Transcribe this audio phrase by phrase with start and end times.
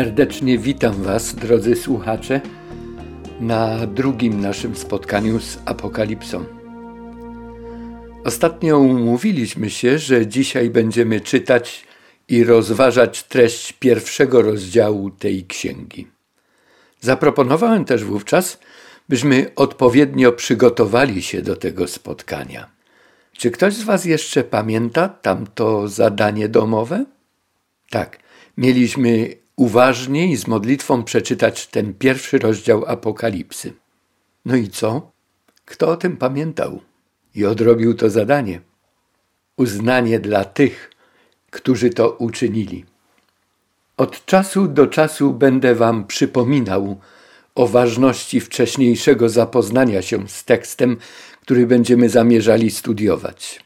[0.00, 2.40] Serdecznie witam Was, drodzy słuchacze,
[3.40, 6.44] na drugim naszym spotkaniu z Apokalipsą.
[8.24, 11.86] Ostatnio umówiliśmy się, że dzisiaj będziemy czytać
[12.28, 16.06] i rozważać treść pierwszego rozdziału tej księgi.
[17.00, 18.58] Zaproponowałem też wówczas,
[19.08, 22.70] byśmy odpowiednio przygotowali się do tego spotkania.
[23.32, 27.04] Czy ktoś z Was jeszcze pamięta tamto zadanie domowe?
[27.90, 28.18] Tak,
[28.56, 33.72] mieliśmy uważnie i z modlitwą przeczytać ten pierwszy rozdział Apokalipsy.
[34.44, 35.10] No i co?
[35.64, 36.80] Kto o tym pamiętał
[37.34, 38.60] i odrobił to zadanie?
[39.56, 40.90] Uznanie dla tych,
[41.50, 42.84] którzy to uczynili.
[43.96, 47.00] Od czasu do czasu będę Wam przypominał
[47.54, 50.96] o ważności wcześniejszego zapoznania się z tekstem,
[51.42, 53.64] który będziemy zamierzali studiować.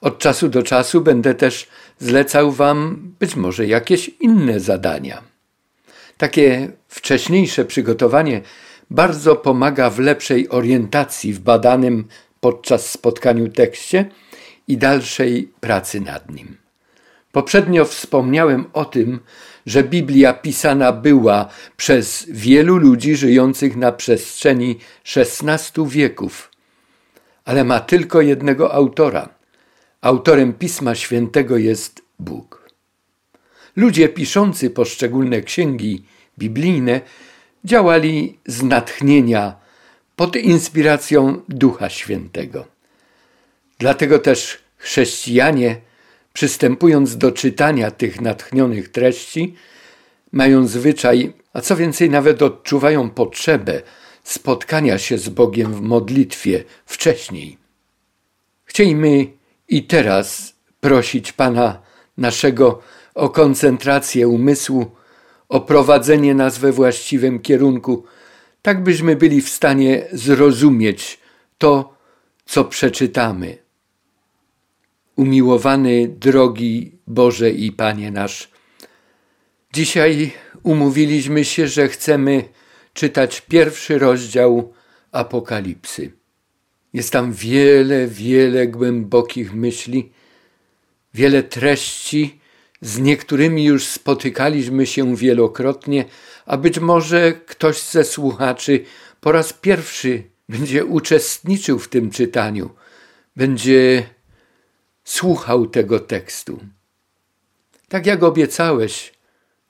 [0.00, 5.22] Od czasu do czasu będę też zlecał Wam być może jakieś inne zadania.
[6.18, 8.40] Takie wcześniejsze przygotowanie
[8.90, 12.04] bardzo pomaga w lepszej orientacji w badanym
[12.40, 14.10] podczas spotkaniu tekście
[14.68, 16.56] i dalszej pracy nad nim.
[17.32, 19.20] Poprzednio wspomniałem o tym,
[19.66, 24.78] że Biblia pisana była przez wielu ludzi żyjących na przestrzeni
[25.16, 26.50] XVI wieków,
[27.44, 29.35] ale ma tylko jednego autora.
[30.06, 32.70] Autorem Pisma Świętego jest Bóg.
[33.76, 36.04] Ludzie piszący poszczególne księgi
[36.38, 37.00] biblijne
[37.64, 39.56] działali z natchnienia
[40.16, 42.66] pod inspiracją Ducha Świętego.
[43.78, 45.76] Dlatego też chrześcijanie
[46.32, 49.54] przystępując do czytania tych natchnionych treści,
[50.32, 53.82] mają zwyczaj, a co więcej, nawet odczuwają potrzebę
[54.24, 57.58] spotkania się z Bogiem w modlitwie wcześniej.
[58.64, 59.35] Chcielibyśmy
[59.68, 61.82] i teraz prosić Pana
[62.16, 62.82] naszego
[63.14, 64.90] o koncentrację umysłu,
[65.48, 68.04] o prowadzenie nas we właściwym kierunku,
[68.62, 71.20] tak byśmy byli w stanie zrozumieć
[71.58, 71.94] to,
[72.46, 73.58] co przeczytamy
[75.16, 78.50] umiłowany, drogi Boże i Panie nasz.
[79.72, 82.44] Dzisiaj umówiliśmy się, że chcemy
[82.92, 84.72] czytać pierwszy rozdział
[85.12, 86.12] Apokalipsy.
[86.96, 90.12] Jest tam wiele, wiele głębokich myśli,
[91.14, 92.40] wiele treści,
[92.80, 96.04] z niektórymi już spotykaliśmy się wielokrotnie,
[96.46, 98.84] a być może ktoś ze słuchaczy
[99.20, 102.70] po raz pierwszy będzie uczestniczył w tym czytaniu,
[103.36, 104.06] będzie
[105.04, 106.60] słuchał tego tekstu.
[107.88, 109.12] Tak jak obiecałeś,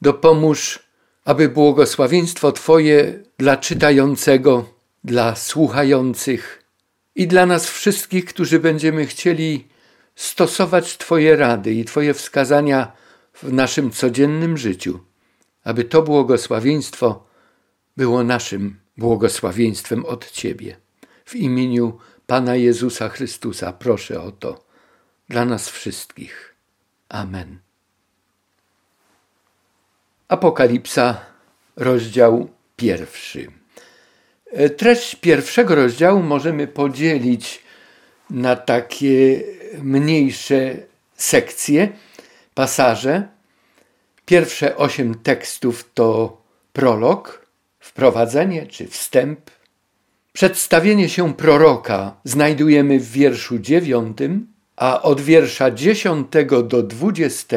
[0.03, 0.78] dopomóż,
[1.25, 4.65] aby błogosławieństwo Twoje dla czytającego,
[5.04, 6.66] dla słuchających
[7.16, 9.69] i dla nas wszystkich, którzy będziemy chcieli
[10.16, 12.93] stosować Twoje rady i Twoje wskazania
[13.32, 15.00] w naszym codziennym życiu,
[15.65, 17.27] aby to błogosławieństwo
[17.97, 20.77] było naszym błogosławieństwem od Ciebie.
[21.25, 24.65] W imieniu Pana Jezusa Chrystusa proszę o to
[25.28, 26.54] dla nas wszystkich.
[27.09, 27.59] Amen.
[30.28, 31.21] Apokalipsa,
[31.77, 33.56] rozdział pierwszy.
[34.53, 37.62] E, treść pierwszego rozdziału możemy podzielić
[38.31, 39.43] na takie
[39.83, 40.77] mniejsze
[41.17, 41.89] sekcje,
[42.55, 43.29] pasaże.
[44.27, 46.37] Pierwsze osiem tekstów to
[46.73, 47.47] prolog,
[47.81, 49.51] wprowadzenie czy wstęp.
[50.33, 54.47] Przedstawienie się proroka znajdujemy w wierszu dziewiątym,
[54.77, 56.27] a od wiersza 10
[56.65, 57.57] do 20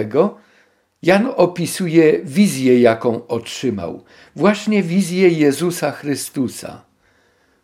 [1.02, 4.04] Jan opisuje wizję, jaką otrzymał.
[4.36, 6.82] Właśnie wizję Jezusa Chrystusa.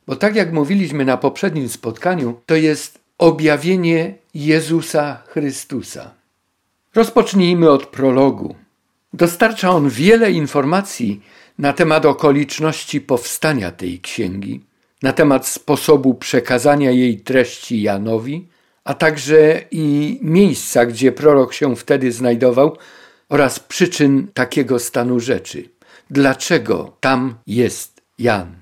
[0.07, 6.11] Bo tak jak mówiliśmy na poprzednim spotkaniu, to jest objawienie Jezusa Chrystusa.
[6.95, 8.55] Rozpocznijmy od prologu.
[9.13, 11.21] Dostarcza on wiele informacji
[11.57, 14.61] na temat okoliczności powstania tej księgi,
[15.03, 18.47] na temat sposobu przekazania jej treści Janowi,
[18.83, 22.77] a także i miejsca, gdzie prorok się wtedy znajdował
[23.29, 25.69] oraz przyczyn takiego stanu rzeczy.
[26.09, 28.55] Dlaczego tam jest Jan?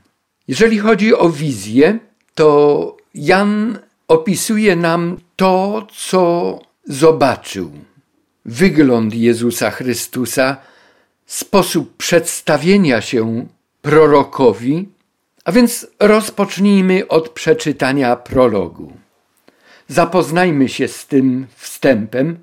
[0.47, 1.99] Jeżeli chodzi o wizję,
[2.35, 7.71] to Jan opisuje nam to, co zobaczył.
[8.45, 10.57] Wygląd Jezusa Chrystusa,
[11.25, 13.47] sposób przedstawienia się
[13.81, 14.89] prorokowi,
[15.45, 18.93] a więc rozpocznijmy od przeczytania prologu.
[19.87, 22.37] Zapoznajmy się z tym wstępem.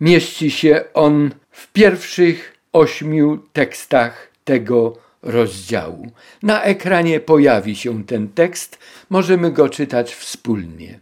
[0.00, 6.10] Mieści się on w pierwszych ośmiu tekstach tego rozdziału.
[6.42, 8.78] Na ekranie pojawi się ten tekst,
[9.10, 11.00] możemy go czytać wspólnie.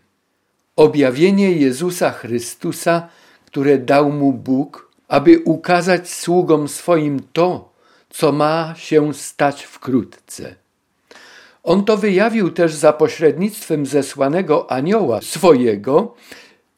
[0.76, 3.08] Objawienie Jezusa Chrystusa,
[3.46, 7.72] które dał mu Bóg aby ukazać sługom swoim to,
[8.10, 10.54] co ma się stać wkrótce.
[11.62, 16.14] On to wyjawił też za pośrednictwem zesłanego anioła swojego,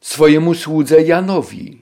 [0.01, 1.80] swojemu słudze Janowi,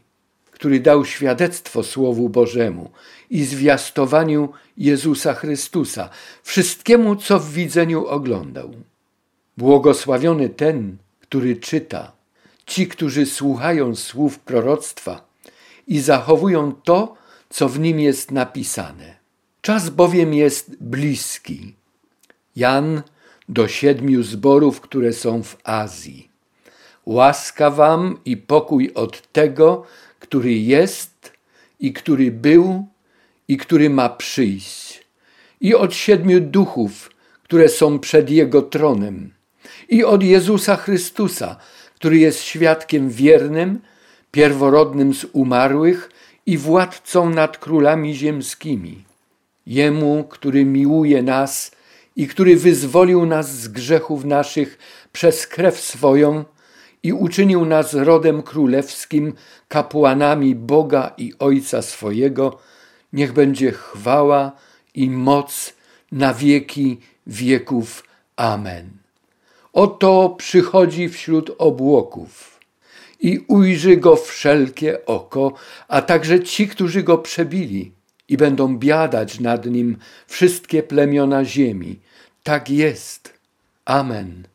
[0.59, 2.89] który dał świadectwo Słowu Bożemu
[3.29, 6.09] i zwiastowaniu Jezusa Chrystusa,
[6.43, 8.71] wszystkiemu, co w widzeniu oglądał.
[9.57, 12.11] Błogosławiony ten, który czyta,
[12.65, 15.27] ci, którzy słuchają słów proroctwa
[15.87, 17.15] i zachowują to,
[17.49, 19.15] co w nim jest napisane.
[19.61, 21.75] Czas bowiem jest bliski.
[22.55, 23.01] Jan
[23.49, 26.29] do siedmiu zborów, które są w Azji.
[27.05, 29.85] Łaska wam i pokój od tego,
[30.19, 31.33] który jest
[31.79, 32.87] i który był
[33.47, 35.03] i który ma przyjść,
[35.61, 37.11] i od siedmiu duchów,
[37.43, 39.33] które są przed Jego tronem,
[39.89, 41.57] i od Jezusa Chrystusa,
[41.95, 43.79] który jest świadkiem wiernym,
[44.31, 46.09] pierworodnym z umarłych
[46.45, 49.03] i władcą nad królami ziemskimi.
[49.67, 51.71] Jemu, który miłuje nas
[52.15, 54.77] i który wyzwolił nas z grzechów naszych
[55.11, 56.45] przez krew swoją
[57.03, 59.33] i uczynił nas rodem królewskim,
[59.67, 62.59] kapłanami Boga i Ojca swojego,
[63.13, 64.51] niech będzie chwała
[64.95, 65.73] i moc
[66.11, 66.97] na wieki
[67.27, 68.03] wieków.
[68.35, 68.89] Amen.
[69.73, 72.59] Oto przychodzi wśród obłoków
[73.19, 75.53] i ujrzy go wszelkie oko,
[75.87, 77.91] a także ci, którzy go przebili
[78.29, 79.97] i będą biadać nad nim
[80.27, 81.99] wszystkie plemiona ziemi.
[82.43, 83.33] Tak jest.
[83.85, 84.47] Amen.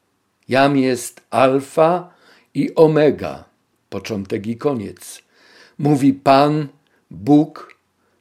[0.48, 2.13] Jam jest Alfa
[2.54, 3.44] i Omega,
[3.90, 5.22] początek i koniec.
[5.78, 6.68] Mówi Pan,
[7.10, 7.74] Bóg,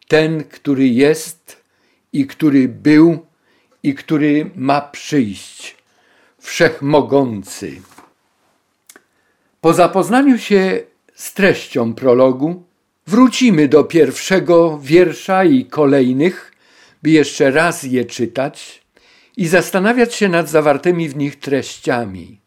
[0.08, 1.64] ten, który jest
[2.14, 3.26] i który był
[3.84, 5.78] i który ma przyjść,
[6.40, 7.82] wszechmogący.
[9.62, 10.80] Po zapoznaniu się
[11.14, 12.64] z treścią prologu,
[13.08, 16.54] wrócimy do pierwszego wiersza i kolejnych,
[17.04, 18.84] by jeszcze raz je czytać
[19.38, 22.43] i zastanawiać się nad zawartymi w nich treściami,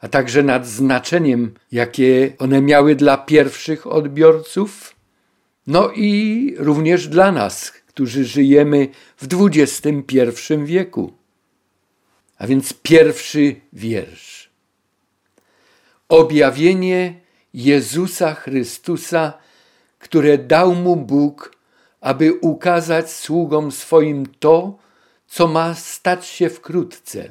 [0.00, 4.98] a także nad znaczeniem, jakie one miały dla pierwszych odbiorców
[5.68, 10.24] no i również dla nas, którzy żyjemy w XXI
[10.64, 11.12] wieku.
[12.38, 14.50] A więc pierwszy wiersz.
[16.08, 17.20] Objawienie
[17.54, 19.32] Jezusa Chrystusa,
[19.98, 21.56] które dał mu Bóg,
[22.00, 24.78] aby ukazać sługom swoim to,
[25.26, 27.30] co ma stać się wkrótce.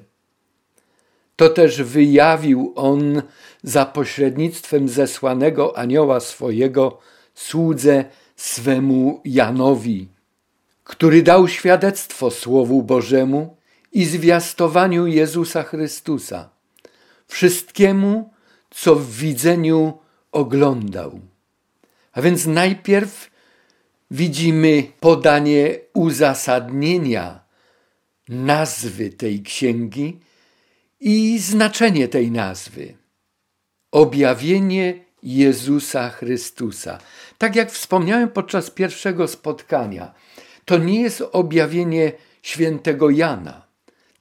[1.37, 3.21] To też wyjawił on
[3.63, 6.99] za pośrednictwem zesłanego anioła swojego
[7.35, 8.05] słudze
[8.35, 10.07] swemu Janowi,
[10.83, 13.57] który dał świadectwo Słowu Bożemu
[13.91, 16.49] i zwiastowaniu Jezusa Chrystusa,
[17.27, 18.29] wszystkiemu,
[18.69, 19.97] co w widzeniu
[20.31, 21.19] oglądał.
[22.13, 23.31] A więc najpierw
[24.11, 27.39] widzimy podanie uzasadnienia
[28.29, 30.19] nazwy tej księgi
[30.99, 32.93] i znaczenie tej nazwy.
[33.91, 36.99] Objawienie Jezusa Chrystusa.
[37.37, 40.13] Tak jak wspomniałem podczas pierwszego spotkania,
[40.65, 42.11] to nie jest objawienie
[42.41, 43.67] świętego Jana.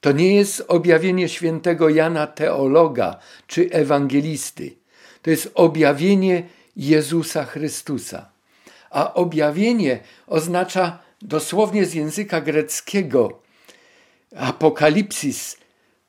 [0.00, 4.76] To nie jest objawienie świętego Jana teologa czy ewangelisty.
[5.23, 6.42] To jest objawienie
[6.76, 8.30] Jezusa Chrystusa.
[8.90, 13.42] A objawienie oznacza dosłownie z języka greckiego
[14.37, 15.56] apokalipsis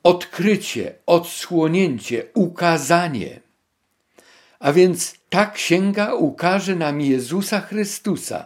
[0.03, 3.39] odkrycie, odsłonięcie, ukazanie.
[4.59, 8.45] A więc ta księga ukaże nam Jezusa Chrystusa.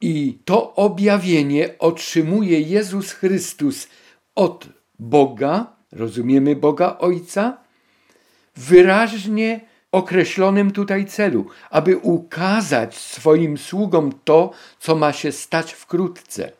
[0.00, 3.88] I to objawienie otrzymuje Jezus Chrystus
[4.34, 4.66] od
[4.98, 7.58] Boga, rozumiemy Boga Ojca,
[8.56, 9.60] wyraźnie
[9.92, 16.52] określonym tutaj celu, aby ukazać swoim sługom to, co ma się stać wkrótce.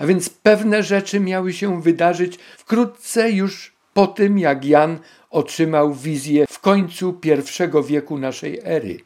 [0.00, 4.98] A więc pewne rzeczy miały się wydarzyć wkrótce już po tym, jak Jan
[5.30, 9.00] otrzymał wizję w końcu pierwszego wieku naszej ery.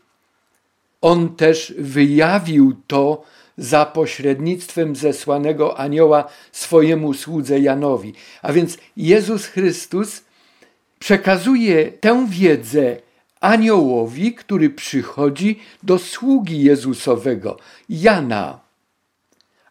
[1.00, 3.22] On też wyjawił to
[3.58, 8.14] za pośrednictwem zesłanego anioła swojemu słudze Janowi.
[8.42, 10.22] A więc Jezus Chrystus
[10.98, 12.96] przekazuje tę wiedzę
[13.40, 17.56] aniołowi, który przychodzi do sługi Jezusowego,
[17.88, 18.63] Jana.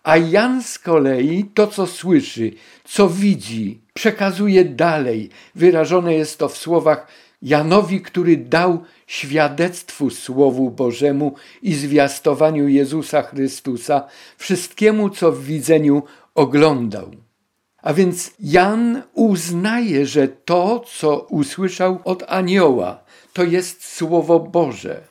[0.04, 2.52] A Jan z kolei to, co słyszy,
[2.86, 5.30] co widzi, przekazuje dalej.
[5.56, 7.08] Wyrażone jest to w słowach
[7.42, 14.08] Janowi, który dał świadectwu Słowu Bożemu i zwiastowaniu Jezusa Chrystusa,
[14.38, 16.04] wszystkiemu, co w widzeniu
[16.36, 17.12] oglądał.
[17.82, 25.02] A więc Jan uznaje, że to, co usłyszał od anioła, to jest Słowo Boże.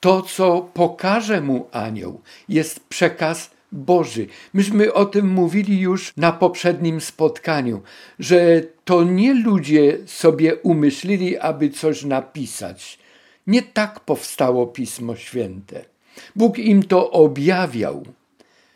[0.00, 4.26] To, co pokaże mu anioł, jest przekaz Boży.
[4.54, 7.82] Myśmy o tym mówili już na poprzednim spotkaniu,
[8.18, 12.98] że to nie ludzie sobie umyślili, aby coś napisać.
[13.46, 15.84] Nie tak powstało Pismo Święte.
[16.36, 18.06] Bóg im to objawiał.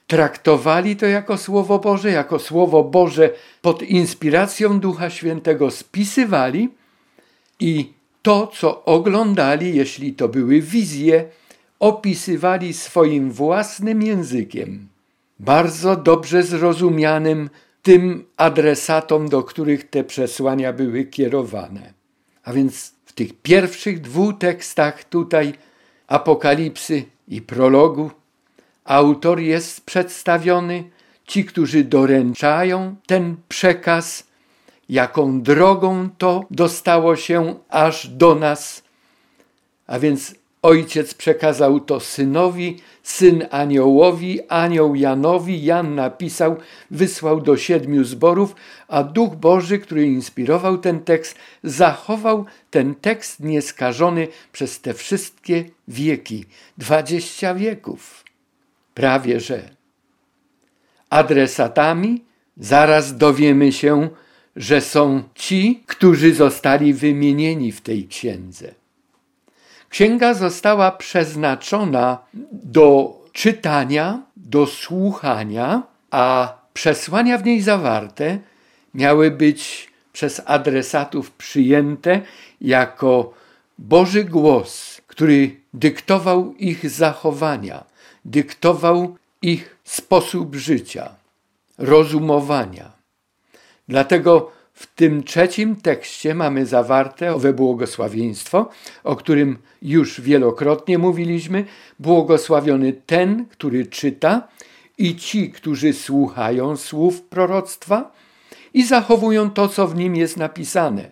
[0.07, 3.31] Traktowali to jako Słowo Boże, jako Słowo Boże
[3.63, 6.69] pod inspiracją Ducha Świętego spisywali
[7.61, 11.25] i to, co oglądali, jeśli to były wizje,
[11.85, 14.89] opisywali swoim własnym językiem,
[15.41, 17.51] bardzo dobrze zrozumianym
[17.83, 21.93] tym adresatom, do których te przesłania były kierowane.
[22.45, 25.53] A więc w tych pierwszych dwóch tekstach tutaj
[26.07, 28.11] Apokalipsy i prologu
[28.85, 30.85] autor jest przedstawiony,
[31.27, 34.27] ci, którzy doręczają ten przekaz,
[34.89, 38.83] jaką drogą to dostało się aż do nas.
[39.87, 46.57] A więc ojciec przekazał to synowi, syn aniołowi, anioł Janowi, Jan napisał,
[46.91, 48.57] wysłał do siedmiu zborów,
[48.89, 56.45] a Duch Boży, który inspirował ten tekst, zachował ten tekst nieskażony przez te wszystkie wieki,
[56.79, 58.25] dwadzieścia wieków.
[58.95, 59.71] Prawie że.
[61.11, 62.25] Adresatami
[62.57, 64.09] zaraz dowiemy się,
[64.57, 68.84] że są ci, którzy zostali wymienieni w tej księdze.
[69.95, 72.19] Księga została przeznaczona
[72.53, 78.39] do czytania, do słuchania, a przesłania w niej zawarte
[78.95, 82.21] miały być przez adresatów przyjęte
[82.61, 83.35] jako
[83.79, 87.85] Boży głos, który dyktował ich zachowania,
[88.25, 91.15] dyktował ich sposób życia,
[91.79, 92.93] rozumowania.
[93.89, 98.71] Dlatego w tym trzecim tekście mamy zawarte owe błogosławieństwo,
[99.05, 101.65] o którym już wielokrotnie mówiliśmy.
[101.99, 104.49] Błogosławiony ten, który czyta
[104.99, 108.13] i ci, którzy słuchają słów proroctwa
[108.75, 111.11] i zachowują to, co w nim jest napisane.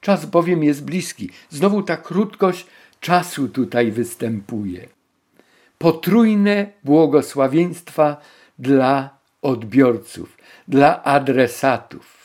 [0.00, 1.30] Czas bowiem jest bliski.
[1.50, 2.66] Znowu ta krótkość
[3.00, 4.88] czasu tutaj występuje.
[5.78, 8.16] Potrójne błogosławieństwa
[8.58, 10.36] dla odbiorców,
[10.68, 12.15] dla adresatów.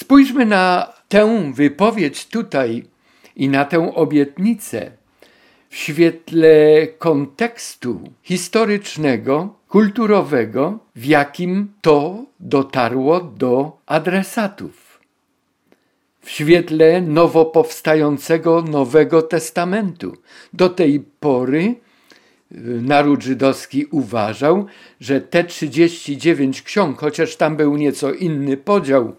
[0.00, 2.84] Spójrzmy na tę wypowiedź tutaj
[3.36, 4.90] i na tę obietnicę
[5.68, 15.00] w świetle kontekstu historycznego, kulturowego, w jakim to dotarło do adresatów.
[16.20, 20.16] W świetle nowo powstającego Nowego Testamentu.
[20.52, 24.66] Do tej pory y, naród żydowski uważał,
[25.00, 29.14] że te 39 ksiąg, chociaż tam był nieco inny podział,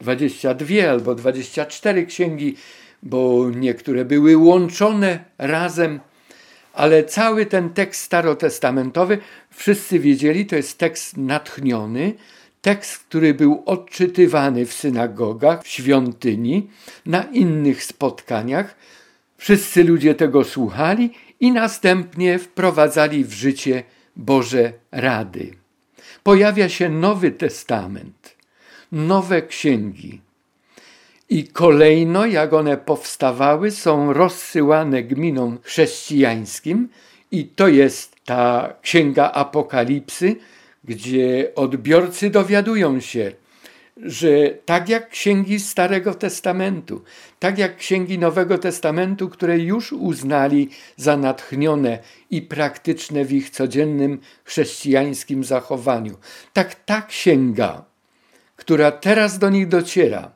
[0.00, 2.56] 22 albo 24 księgi,
[3.02, 6.00] bo niektóre były łączone razem,
[6.72, 9.18] ale cały ten tekst starotestamentowy,
[9.50, 12.14] wszyscy wiedzieli, to jest tekst natchniony,
[12.62, 16.70] tekst, który był odczytywany w synagogach, w świątyni,
[17.06, 18.76] na innych spotkaniach.
[19.36, 21.10] Wszyscy ludzie tego słuchali
[21.40, 23.82] i następnie wprowadzali w życie
[24.16, 25.50] Boże rady.
[26.22, 28.35] Pojawia się Nowy Testament
[28.96, 30.20] nowe księgi.
[31.28, 36.88] I kolejno, jak one powstawały, są rozsyłane gminom chrześcijańskim,
[37.30, 40.36] i to jest ta księga Apokalipsy,
[40.84, 43.32] gdzie odbiorcy dowiadują się,
[43.96, 44.28] że
[44.64, 47.02] tak jak księgi Starego Testamentu,
[47.38, 51.98] tak jak księgi Nowego Testamentu, które już uznali za natchnione
[52.30, 56.16] i praktyczne w ich codziennym chrześcijańskim zachowaniu,
[56.52, 57.84] tak ta księga
[58.56, 60.30] która teraz do nich dociera,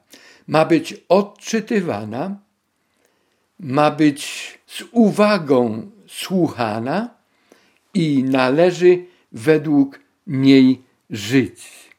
[0.49, 2.37] ma być odczytywana,
[3.61, 7.15] ma być z uwagą słuchana
[7.95, 11.91] i należy według niej żyć.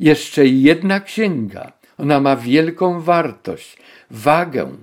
[0.00, 3.78] Jeszcze jedna księga, ona ma wielką wartość,
[4.10, 4.76] wagę.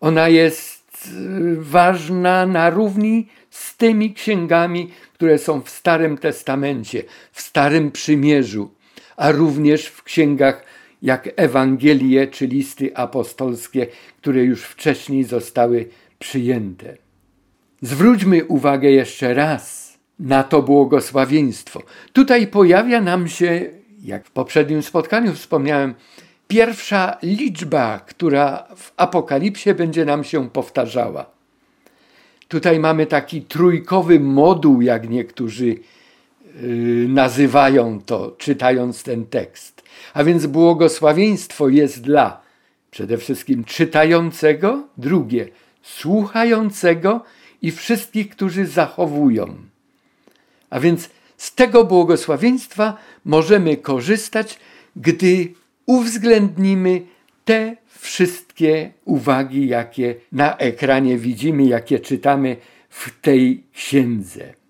[0.00, 7.40] Ona jest y, ważna na równi z tymi księgami, które są w Starym Testamencie, w
[7.40, 8.70] Starym Przymierzu,
[9.22, 10.64] a również w księgach
[11.02, 13.86] jak Ewangelie czy listy apostolskie,
[14.20, 15.88] które już wcześniej zostały
[16.18, 16.96] przyjęte.
[17.82, 21.82] Zwróćmy uwagę jeszcze raz na to błogosławieństwo.
[22.12, 23.70] Tutaj pojawia nam się,
[24.02, 25.94] jak w poprzednim spotkaniu wspomniałem,
[26.48, 31.26] pierwsza liczba, która w Apokalipsie będzie nam się powtarzała.
[32.48, 35.76] Tutaj mamy taki trójkowy moduł, jak niektórzy
[37.08, 39.82] nazywają to, czytając ten tekst.
[40.14, 42.42] A więc błogosławieństwo jest dla
[42.90, 45.48] przede wszystkim czytającego, drugie
[45.82, 47.24] słuchającego
[47.62, 49.56] i wszystkich, którzy zachowują.
[50.70, 54.58] A więc z tego błogosławieństwa możemy korzystać,
[54.96, 55.48] gdy
[55.86, 57.02] uwzględnimy
[57.44, 62.56] te wszystkie uwagi, jakie na ekranie widzimy, jakie czytamy
[62.88, 64.61] w tej księdze.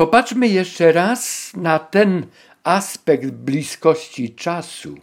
[0.00, 2.26] Popatrzmy jeszcze raz na ten
[2.64, 4.94] aspekt bliskości czasu.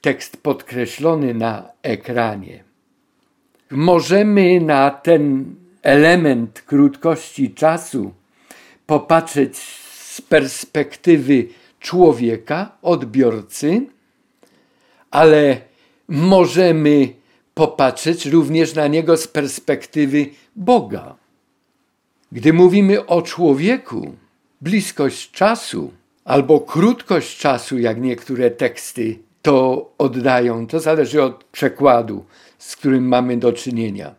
[0.00, 2.64] Tekst podkreślony na ekranie.
[3.70, 8.12] Możemy na ten element krótkości czasu
[8.86, 9.56] popatrzeć
[9.92, 11.48] z perspektywy
[11.80, 13.86] człowieka, odbiorcy,
[15.10, 15.60] ale
[16.08, 17.08] możemy
[17.54, 21.16] popatrzeć również na niego z perspektywy Boga.
[22.32, 24.16] Gdy mówimy o człowieku,
[24.64, 25.92] bliskość czasu
[26.24, 32.24] albo krótkość czasu, jak niektóre teksty to oddają, to zależy od przekładu,
[32.58, 34.14] z którym mamy do czynienia.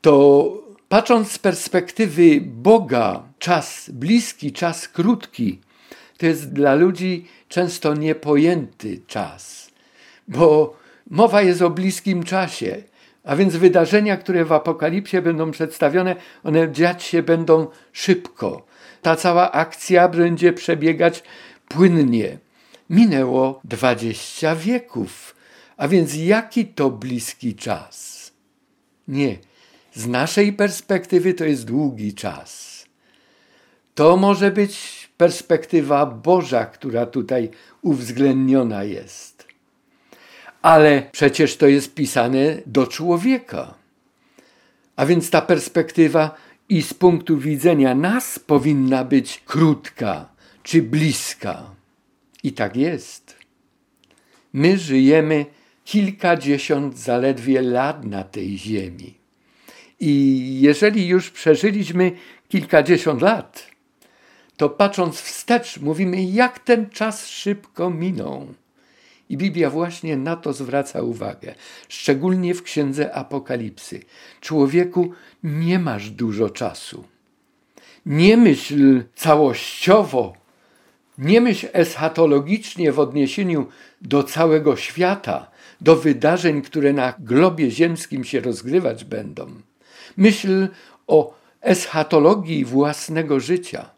[0.00, 0.46] To
[0.88, 5.60] patrząc z perspektywy Boga, czas bliski, czas krótki,
[6.18, 9.70] to jest dla ludzi często niepojęty czas,
[10.28, 10.76] bo
[11.10, 12.82] mowa jest o bliskim czasie,
[13.24, 18.71] a więc wydarzenia, które w Apokalipsie będą przedstawione, one dziać się będą szybko.
[19.02, 21.22] Ta cała akcja będzie przebiegać
[21.68, 22.38] płynnie.
[22.90, 25.34] Minęło dwadzieścia wieków,
[25.76, 28.32] a więc jaki to bliski czas?
[29.08, 29.38] Nie,
[29.94, 32.72] z naszej perspektywy to jest długi czas.
[33.94, 37.50] To może być perspektywa Boża, która tutaj
[37.82, 39.46] uwzględniona jest.
[40.62, 43.74] Ale przecież to jest pisane do człowieka.
[44.96, 46.34] A więc ta perspektywa
[46.72, 50.28] i z punktu widzenia nas powinna być krótka
[50.62, 51.74] czy bliska.
[52.42, 53.36] I tak jest.
[54.52, 55.46] My żyjemy
[55.84, 59.14] kilkadziesiąt zaledwie lat na tej ziemi.
[60.00, 62.12] I jeżeli już przeżyliśmy
[62.48, 63.66] kilkadziesiąt lat,
[64.56, 68.54] to patrząc wstecz, mówimy, jak ten czas szybko minął.
[69.32, 71.54] I Biblia właśnie na to zwraca uwagę,
[71.88, 74.00] szczególnie w księdze Apokalipsy.
[74.40, 77.04] Człowieku, nie masz dużo czasu.
[78.06, 80.32] Nie myśl całościowo,
[81.18, 83.66] nie myśl eschatologicznie w odniesieniu
[84.02, 89.46] do całego świata, do wydarzeń, które na globie ziemskim się rozgrywać będą.
[90.16, 90.68] Myśl
[91.06, 93.90] o eschatologii własnego życia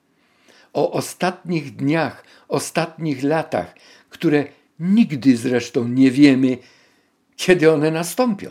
[0.73, 3.75] o ostatnich dniach, ostatnich latach,
[4.11, 4.45] które
[4.81, 6.59] nigdy zresztą nie wiemy,
[7.37, 8.51] kiedy one nastąpią.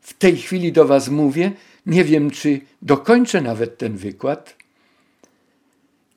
[0.00, 1.52] W tej chwili do Was mówię,
[1.86, 4.56] nie wiem, czy dokończę nawet ten wykład.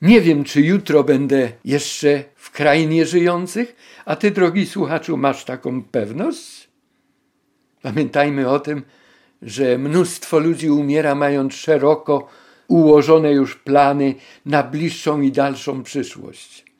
[0.01, 5.83] Nie wiem, czy jutro będę jeszcze w krainie żyjących, a Ty, drogi słuchaczu, masz taką
[5.83, 6.67] pewność?
[7.81, 8.81] Pamiętajmy o tym,
[9.41, 12.27] że mnóstwo ludzi umiera mając szeroko
[12.67, 16.72] ułożone już plany na bliższą i dalszą przyszłość.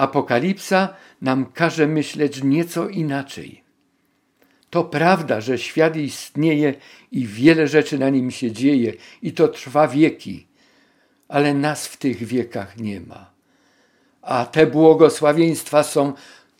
[0.00, 0.88] Apokalipsa
[1.22, 3.62] nam każe myśleć nieco inaczej.
[4.70, 6.74] To prawda, że świat istnieje
[7.12, 10.46] i wiele rzeczy na nim się dzieje, i to trwa wieki,
[11.28, 13.30] ale nas w tych wiekach nie ma.
[14.22, 16.12] A te błogosławieństwa są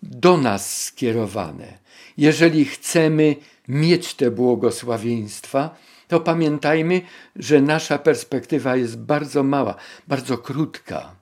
[0.03, 1.79] do nas skierowane.
[2.17, 3.37] Jeżeli chcemy
[3.69, 5.77] mieć te błogosławieństwa,
[6.09, 7.03] to pamiętajmy,
[7.37, 9.75] że nasza perspektywa jest bardzo mała,
[10.09, 11.15] bardzo krótka.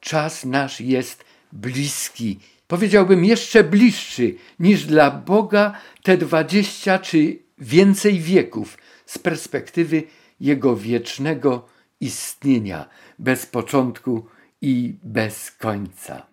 [0.00, 1.25] Czas nasz jest
[1.56, 10.02] bliski, powiedziałbym jeszcze bliższy niż dla Boga te dwadzieścia czy więcej wieków z perspektywy
[10.40, 11.68] Jego wiecznego
[12.00, 12.88] istnienia,
[13.18, 14.26] bez początku
[14.60, 16.26] i bez końca.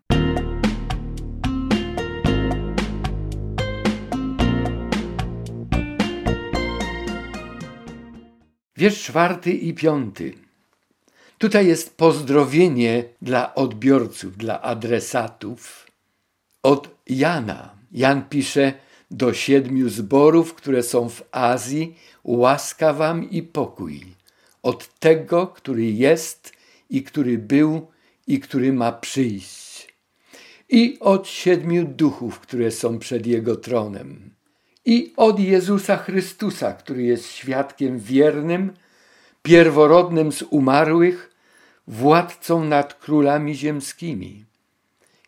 [8.77, 10.42] Wiersz czwarty i piąty.
[11.43, 15.87] Tutaj jest pozdrowienie dla odbiorców, dla adresatów
[16.63, 17.75] od Jana.
[17.91, 18.73] Jan pisze
[19.11, 24.01] do siedmiu zborów, które są w Azji, łaska wam i pokój.
[24.61, 26.51] Od tego, który jest
[26.89, 27.87] i który był
[28.27, 29.93] i który ma przyjść.
[30.69, 34.29] I od siedmiu duchów, które są przed Jego tronem
[34.85, 38.73] i od Jezusa Chrystusa, który jest świadkiem wiernym,
[39.41, 41.32] pierworodnym z umarłych,
[41.87, 44.45] władcą nad królami ziemskimi.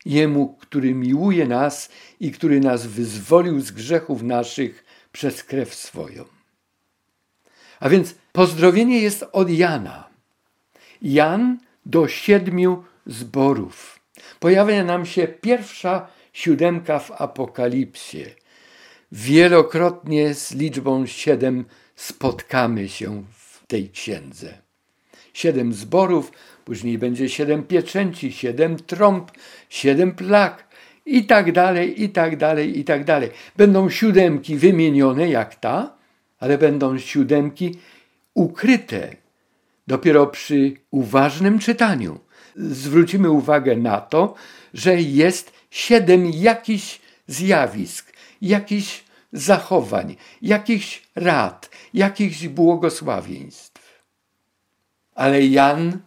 [0.05, 1.89] Jemu, który miłuje nas
[2.19, 6.25] i który nas wyzwolił z grzechów naszych przez krew swoją.
[7.79, 10.09] A więc pozdrowienie jest od Jana.
[11.01, 13.99] Jan do siedmiu zborów.
[14.39, 18.25] Pojawia nam się pierwsza siódemka w Apokalipsie
[19.11, 21.65] wielokrotnie z liczbą siedem
[21.95, 24.64] spotkamy się w tej księdze.
[25.35, 26.31] Siedem zborów,
[26.65, 29.31] później będzie siedem pieczęci, siedem trąb,
[29.69, 30.67] siedem plag
[31.05, 33.29] i tak dalej, i tak dalej, i tak dalej.
[33.57, 35.95] Będą siódemki wymienione jak ta,
[36.39, 37.79] ale będą siódemki
[38.33, 39.15] ukryte
[39.87, 42.19] dopiero przy uważnym czytaniu.
[42.55, 44.35] Zwrócimy uwagę na to,
[44.73, 53.74] że jest siedem jakichś zjawisk, jakichś zachowań, jakichś rad, jakichś błogosławieństw.
[55.15, 55.99] Ale Jan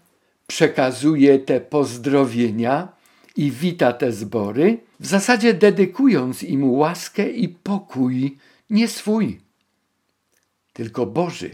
[0.46, 2.88] przekazuje te pozdrowienia
[3.36, 8.38] i wita te zbory, w zasadzie dedykując im łaskę i pokój
[8.70, 9.40] nie swój,
[10.72, 11.50] tylko Boży.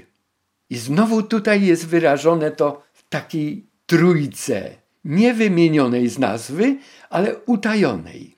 [0.71, 4.71] I znowu tutaj jest wyrażone to w takiej trójce,
[5.05, 6.77] nie wymienionej z nazwy,
[7.11, 8.37] ale utajonej.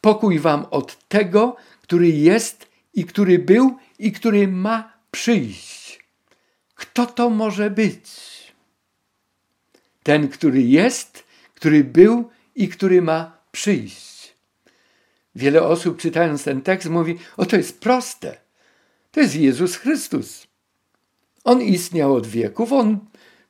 [0.00, 6.04] Pokój wam od tego, który jest i który był i który ma przyjść.
[6.74, 8.29] Kto to może być?
[10.02, 14.34] Ten, który jest, który był i który ma przyjść.
[15.34, 18.36] Wiele osób czytając ten tekst mówi: O, to jest proste.
[19.10, 20.46] To jest Jezus Chrystus.
[21.44, 22.98] On istniał od wieków, on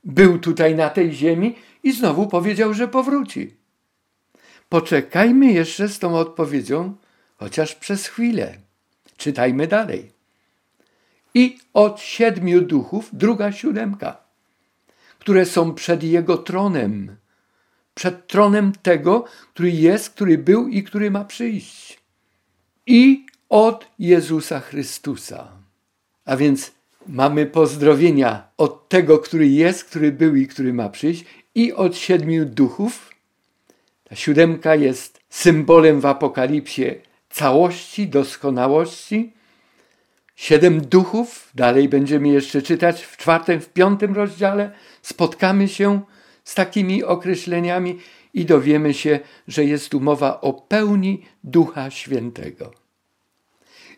[0.05, 3.57] był tutaj na tej ziemi i znowu powiedział, że powróci.
[4.69, 6.97] Poczekajmy jeszcze z tą odpowiedzią,
[7.37, 8.55] chociaż przez chwilę.
[9.17, 10.13] Czytajmy dalej.
[11.35, 14.30] I od siedmiu duchów, druga siódemka,
[15.21, 17.17] które są przed Jego tronem,
[17.95, 22.01] przed tronem tego, który jest, który był i który ma przyjść.
[22.87, 25.49] I od Jezusa Chrystusa.
[26.25, 26.73] A więc
[27.07, 32.45] mamy pozdrowienia od tego, który jest, który był i który ma przyjść, i od siedmiu
[32.45, 33.15] duchów.
[34.05, 36.95] Ta siódemka jest symbolem w Apokalipsie
[37.31, 39.33] całości, doskonałości.
[40.41, 44.73] Siedem duchów, dalej będziemy jeszcze czytać w czwartym, w piątym rozdziale.
[45.03, 46.01] Spotkamy się
[46.45, 47.99] z takimi określeniami
[48.35, 52.75] i dowiemy się, że jest tu mowa o pełni Ducha Świętego.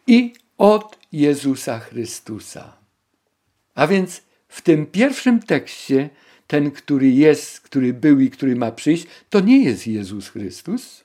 [0.07, 2.77] I od Jezusa Chrystusa.
[3.75, 6.11] A więc w tym pierwszym tekście
[6.47, 11.05] ten, który jest, który był i który ma przyjść, to nie jest Jezus Chrystus.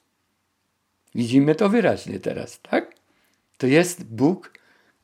[1.15, 2.95] Widzimy to wyraźnie teraz, tak?
[3.57, 4.56] To jest Bóg,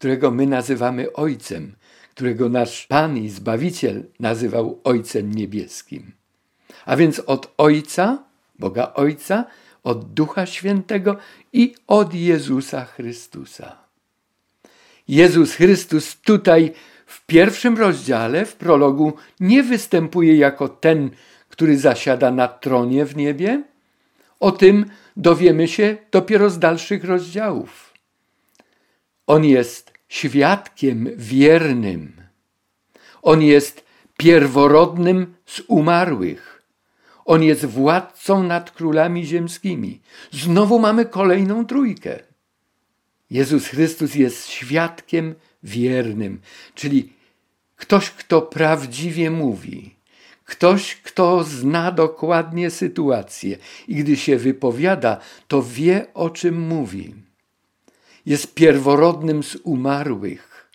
[0.04, 1.76] którego my nazywamy Ojcem,
[2.16, 6.12] którego nasz Pan i Zbawiciel nazywał Ojcem Niebieskim.
[6.86, 8.24] A więc od Ojca,
[8.60, 9.46] Boga Ojca,
[9.84, 11.18] od Ducha Świętego
[11.54, 13.78] i od Jezusa Chrystusa.
[15.08, 16.74] Jezus Chrystus tutaj
[17.06, 21.10] w pierwszym rozdziale, w prologu, nie występuje jako ten,
[21.50, 23.64] który zasiada na tronie w niebie.
[24.40, 24.86] O tym
[25.18, 27.94] dowiemy się dopiero z dalszych rozdziałów.
[29.28, 32.14] On jest świadkiem wiernym.
[33.22, 33.86] On jest
[34.18, 36.64] pierworodnym z umarłych.
[37.26, 40.02] On jest władcą nad królami ziemskimi.
[40.32, 42.20] Znowu mamy kolejną trójkę.
[43.30, 46.42] Jezus Chrystus jest świadkiem wiernym,
[46.76, 47.14] czyli
[47.76, 49.96] ktoś, kto prawdziwie mówi,
[50.46, 57.23] ktoś, kto zna dokładnie sytuację i gdy się wypowiada, to wie o czym mówi.
[58.26, 60.70] Jest pierworodnym z umarłych,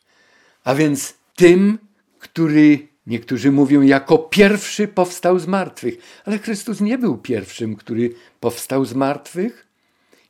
[0.64, 1.78] a więc tym,
[2.18, 8.84] który Niektórzy mówią, jako pierwszy powstał z martwych, ale Chrystus nie był pierwszym, który powstał
[8.84, 9.66] z martwych.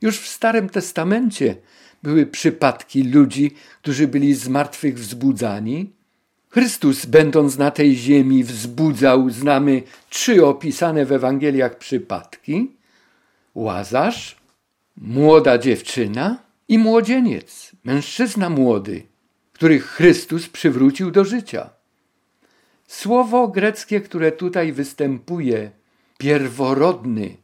[0.00, 1.56] Już w Starym Testamencie
[2.02, 5.92] były przypadki ludzi, którzy byli z martwych wzbudzani.
[6.50, 12.72] Chrystus, będąc na tej ziemi, wzbudzał, znamy trzy opisane w Ewangeliach przypadki:
[13.54, 14.36] Łazarz,
[14.96, 19.02] młoda dziewczyna i młodzieniec, mężczyzna młody,
[19.52, 21.70] których Chrystus przywrócił do życia.
[22.86, 25.70] Słowo greckie, które tutaj występuje,
[26.18, 27.36] pierworodny,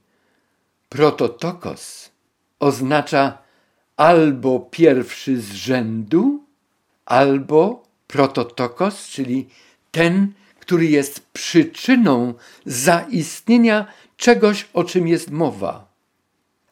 [0.88, 2.10] prototokos,
[2.60, 3.38] oznacza
[3.96, 6.44] albo pierwszy z rzędu,
[7.06, 9.48] albo prototokos, czyli
[9.90, 12.34] ten, który jest przyczyną
[12.66, 15.93] zaistnienia czegoś, o czym jest mowa.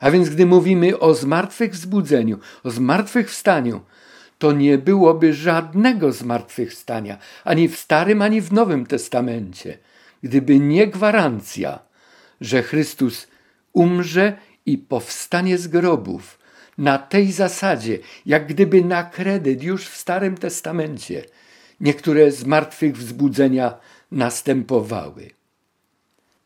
[0.03, 3.81] A więc gdy mówimy o zmartwychwzbudzeniu, o zmartwychwstaniu,
[4.39, 9.79] to nie byłoby żadnego zmartwychwstania, ani w Starym, ani w Nowym Testamencie,
[10.23, 11.79] gdyby nie gwarancja,
[12.41, 13.27] że Chrystus
[13.73, 14.37] umrze
[14.67, 16.39] i powstanie z grobów
[16.79, 21.25] na tej zasadzie, jak gdyby na kredyt już w Starym Testamencie
[21.81, 23.79] niektóre zmartwychwzbudzenia
[24.11, 25.31] następowały.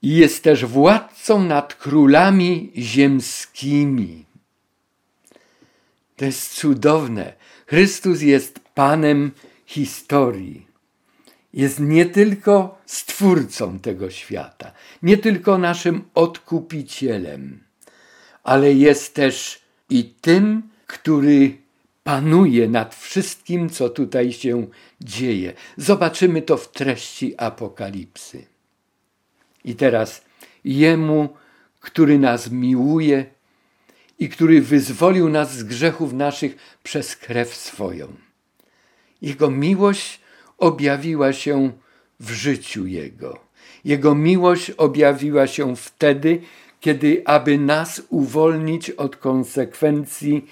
[0.07, 4.25] Jest też władcą nad królami ziemskimi.
[6.17, 7.33] To jest cudowne.
[7.67, 9.31] Chrystus jest Panem
[9.65, 10.67] historii.
[11.53, 17.65] Jest nie tylko stwórcą tego świata, nie tylko naszym odkupicielem,
[18.43, 21.57] ale jest też i tym, który
[22.05, 24.67] panuje nad wszystkim, co tutaj się
[25.01, 25.53] dzieje.
[25.77, 28.56] Zobaczymy to w treści Apokalipsy.
[29.67, 30.25] I teraz
[30.65, 31.29] Jemu,
[31.81, 33.25] który nas miłuje
[34.19, 38.07] i który wyzwolił nas z grzechów naszych przez krew swoją.
[39.23, 40.21] Jego miłość
[40.59, 41.73] objawiła się
[42.21, 43.39] w życiu Jego.
[43.85, 46.41] Jego miłość objawiła się wtedy,
[46.81, 50.47] kiedy, aby nas uwolnić od konsekwencji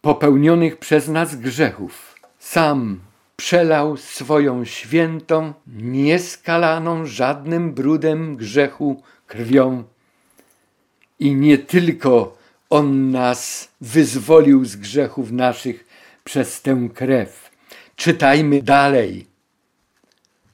[0.00, 3.00] popełnionych przez nas grzechów, sam
[3.40, 9.84] przelał swoją świętą, nieskalaną żadnym brudem grzechu krwią.
[11.18, 12.38] I nie tylko
[12.70, 15.84] On nas wyzwolił z grzechów naszych
[16.24, 17.50] przez tę krew.
[17.96, 19.26] Czytajmy dalej.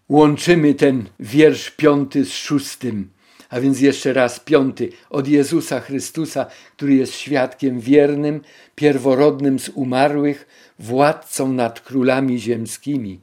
[0.08, 3.10] Łączymy ten wiersz piąty z szóstym.
[3.54, 8.40] A więc jeszcze raz piąty, od Jezusa Chrystusa, który jest świadkiem wiernym,
[8.74, 10.46] pierworodnym z umarłych,
[10.78, 13.20] władcą nad królami ziemskimi.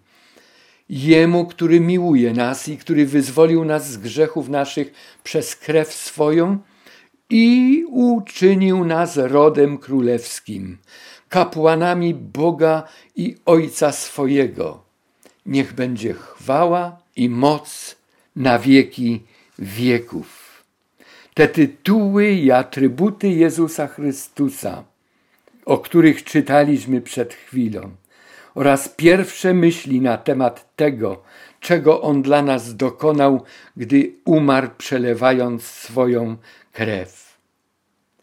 [0.89, 6.59] Jemu, który miłuje nas i który wyzwolił nas z grzechów naszych przez krew swoją
[7.29, 10.77] i uczynił nas rodem królewskim,
[11.29, 12.83] kapłanami Boga
[13.15, 14.83] i Ojca swojego.
[15.45, 17.95] Niech będzie chwała i moc
[18.35, 19.30] na wieki
[19.61, 20.63] wieków.
[21.33, 24.83] Te tytuły i atrybuty Jezusa Chrystusa,
[25.65, 27.91] o których czytaliśmy przed chwilą,
[28.55, 31.23] oraz pierwsze myśli na temat tego,
[31.59, 33.43] czego On dla nas dokonał,
[33.77, 36.37] gdy umarł, przelewając swoją
[36.71, 37.37] krew.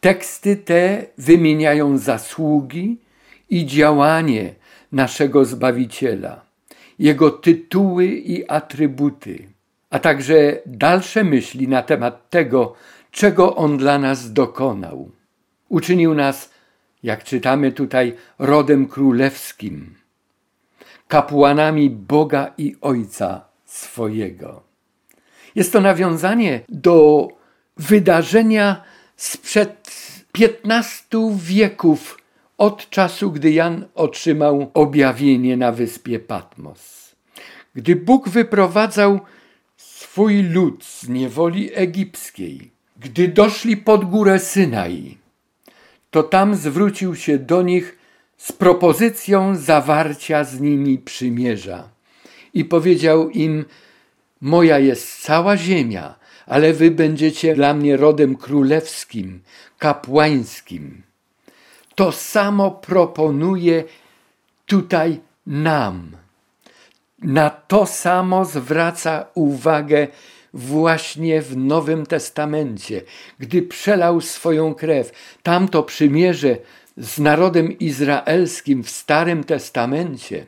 [0.01, 2.99] Teksty te wymieniają zasługi
[3.51, 4.55] i działanie
[4.93, 6.41] naszego Zbawiciela,
[6.99, 9.49] Jego tytuły i atrybuty
[9.91, 12.75] a także dalsze myśli na temat tego,
[13.11, 15.11] czego On dla nas dokonał.
[15.69, 16.51] Uczynił nas,
[17.03, 19.95] jak czytamy tutaj, rodem królewskim,
[21.09, 24.63] kapłanami Boga i Ojca swojego.
[25.55, 27.29] Jest to nawiązanie do
[27.77, 28.83] wydarzenia
[29.17, 29.91] sprzed
[30.33, 32.19] piętnastu wieków
[32.59, 37.15] od czasu, gdy Jan otrzymał objawienie na wyspie Patmos.
[37.75, 39.21] Gdy Bóg wyprowadzał
[40.19, 45.19] swój lud z niewoli egipskiej, gdy doszli pod górę Synai,
[46.11, 47.99] to tam zwrócił się do nich
[48.37, 51.89] z propozycją zawarcia z nimi przymierza
[52.55, 53.65] i powiedział im:
[54.41, 56.15] Moja jest cała ziemia,
[56.47, 59.41] ale wy będziecie dla mnie rodem królewskim,
[59.79, 61.03] kapłańskim.
[61.95, 63.85] To samo proponuje
[64.67, 66.17] tutaj nam.
[67.23, 70.09] Na to samo zwraca uwagę
[70.55, 73.03] właśnie w Nowym Testamencie,
[73.39, 75.13] gdy przelał swoją krew.
[75.43, 76.57] Tamto przymierze
[76.97, 80.47] z narodem izraelskim w Starym Testamencie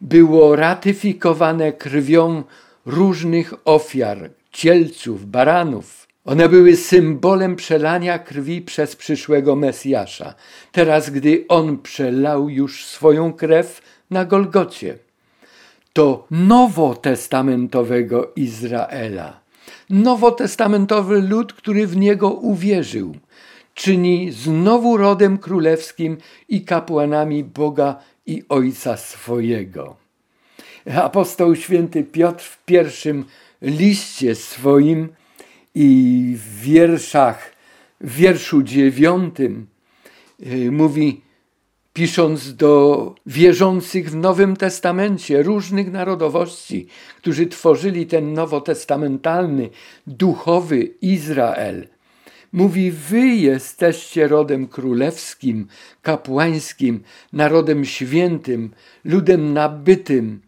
[0.00, 2.42] było ratyfikowane krwią
[2.86, 6.08] różnych ofiar, cielców, baranów.
[6.24, 10.34] One były symbolem przelania krwi przez przyszłego Mesjasza.
[10.72, 15.07] Teraz, gdy on przelał już swoją krew na Golgocie
[15.98, 19.40] do nowotestamentowego Izraela.
[19.90, 23.16] Nowotestamentowy lud, który w niego uwierzył,
[23.74, 26.16] czyni znowu rodem królewskim
[26.48, 29.96] i kapłanami Boga i Ojca swojego.
[30.94, 33.24] Apostoł święty Piotr w pierwszym
[33.62, 35.08] liście swoim
[35.74, 37.52] i w wierszach,
[38.00, 39.66] w wierszu dziewiątym
[40.46, 41.27] y, mówi
[41.98, 49.70] pisząc do wierzących w Nowym Testamencie różnych narodowości, którzy tworzyli ten nowotestamentalny,
[50.06, 51.88] duchowy Izrael.
[52.52, 55.68] Mówi: Wy jesteście rodem królewskim,
[56.02, 58.70] kapłańskim, narodem świętym,
[59.04, 60.40] ludem nabytym,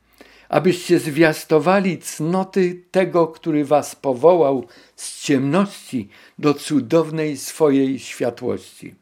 [0.49, 6.09] abyście zwiastowali cnoty tego, który was powołał z ciemności
[6.39, 8.95] do cudownej swojej światłości.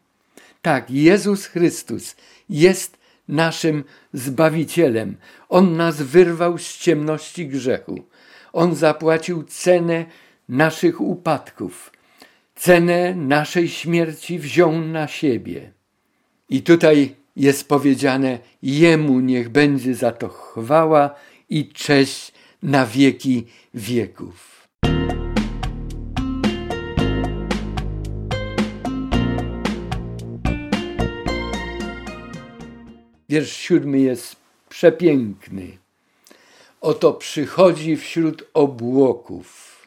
[0.62, 2.16] Tak, Jezus Chrystus
[2.50, 5.16] jest naszym Zbawicielem.
[5.48, 8.04] On nas wyrwał z ciemności grzechu.
[8.52, 10.04] On zapłacił cenę
[10.48, 11.92] naszych upadków.
[12.54, 15.72] Cenę naszej śmierci wziął na siebie.
[16.48, 21.14] I tutaj jest powiedziane: Jemu niech będzie za to chwała
[21.48, 22.32] i cześć
[22.62, 24.68] na wieki wieków.
[33.30, 34.36] Wiersz siódmy jest
[34.68, 35.78] przepiękny.
[36.80, 39.78] oto przychodzi wśród obłoków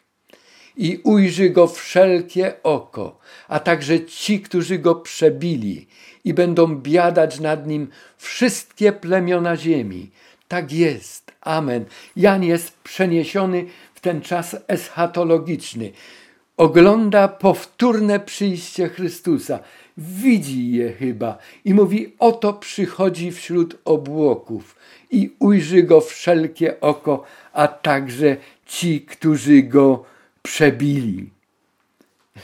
[0.76, 5.86] i ujrzy go wszelkie oko, a także ci, którzy go przebili
[6.24, 10.10] i będą biadać nad nim wszystkie plemiona ziemi.
[10.48, 11.32] Tak jest.
[11.40, 11.84] Amen.
[12.16, 15.92] Jan jest przeniesiony w ten czas eschatologiczny.
[16.56, 19.58] Ogląda powtórne przyjście Chrystusa.
[19.98, 24.76] Widzi je chyba i mówi: Oto przychodzi wśród obłoków
[25.10, 30.04] i ujrzy go wszelkie oko, a także ci, którzy go
[30.42, 31.30] przebili.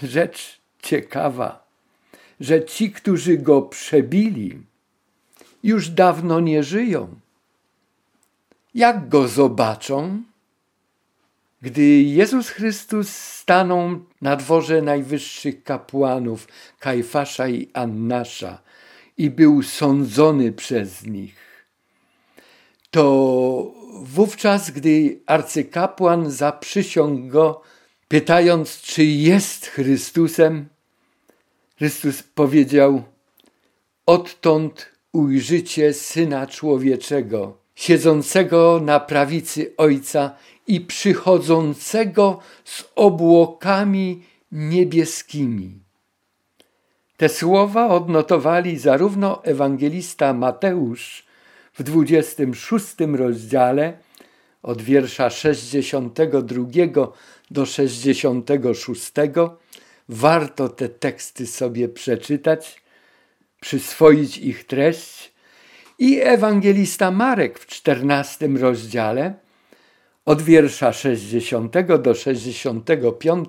[0.02, 1.66] Rzecz ciekawa,
[2.40, 4.58] że ci, którzy go przebili,
[5.62, 7.14] już dawno nie żyją.
[8.74, 10.22] Jak go zobaczą?
[11.62, 18.62] Gdy Jezus Chrystus stanął na dworze najwyższych kapłanów Kajfasza i Annasza
[19.18, 21.66] i był sądzony przez nich,
[22.90, 27.62] to wówczas, gdy arcykapłan zaprzysiągł go,
[28.08, 30.68] pytając, czy jest Chrystusem,
[31.78, 33.02] Chrystus powiedział:
[34.06, 40.36] Odtąd ujrzycie syna człowieczego, siedzącego na prawicy Ojca
[40.68, 45.80] i przychodzącego z obłokami niebieskimi.
[47.16, 51.26] Te słowa odnotowali zarówno ewangelista Mateusz
[51.74, 53.98] w 26 rozdziale
[54.62, 56.64] od wiersza 62
[57.50, 59.12] do 66.
[60.08, 62.82] Warto te teksty sobie przeczytać,
[63.60, 65.32] przyswoić ich treść.
[65.98, 69.47] I ewangelista Marek w 14 rozdziale
[70.28, 73.48] od wiersza 60 do 65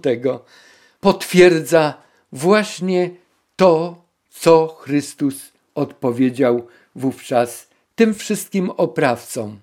[0.99, 1.93] potwierdza
[2.31, 3.09] właśnie
[3.55, 9.59] to, co Chrystus odpowiedział wówczas tym wszystkim oprawcom,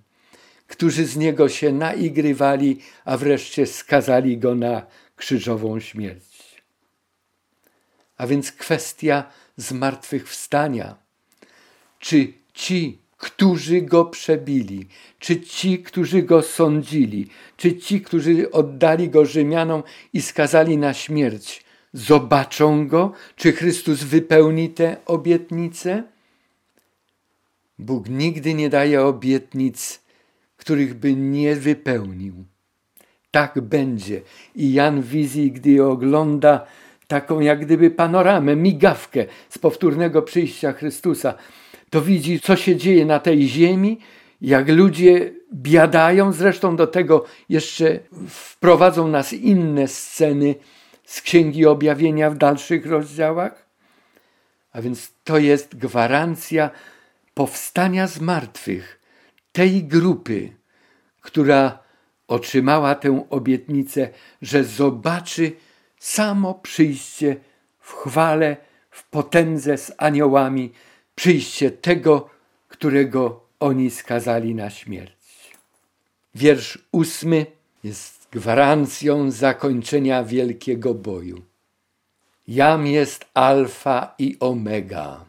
[0.66, 6.62] którzy z niego się naigrywali, a wreszcie skazali go na krzyżową śmierć.
[8.16, 9.24] A więc kwestia
[9.57, 10.96] zmartwychwstania.
[11.98, 14.87] Czy ci, którzy go przebili,
[15.18, 21.64] czy ci, którzy go sądzili, czy ci, którzy oddali go Rzymianom i skazali na śmierć,
[21.92, 23.12] zobaczą go?
[23.37, 26.02] Czy Chrystus wypełni te obietnice?
[27.79, 30.02] Bóg nigdy nie daje obietnic,
[30.57, 32.44] których by nie wypełnił.
[33.31, 34.20] Tak będzie.
[34.55, 36.66] I Jan w wizji, gdy ogląda
[37.09, 41.35] taką jak gdyby panoramę, migawkę z powtórnego przyjścia Chrystusa,
[41.90, 43.99] to widzi, co się dzieje na tej ziemi,
[44.40, 46.33] jak ludzie biadają.
[46.33, 50.55] Zresztą do tego jeszcze wprowadzą nas inne sceny
[51.05, 53.66] z Księgi Objawienia w dalszych rozdziałach.
[54.72, 56.70] A więc to jest gwarancja
[57.35, 59.01] powstania z martwych
[59.53, 60.53] tej grupy,
[61.20, 61.79] która
[62.29, 64.09] otrzymała tę obietnicę,
[64.42, 65.53] że zobaczy
[65.99, 67.37] samo przyjście
[67.81, 68.57] w chwale,
[68.90, 70.72] w potędze z aniołami,
[71.16, 72.29] przyjście tego,
[72.68, 75.16] którego oni skazali na śmierć.
[76.35, 77.46] Wiersz ósmy
[77.85, 81.42] jest gwarancją zakończenia wielkiego boju.
[82.48, 85.24] Jam jest alfa i omega,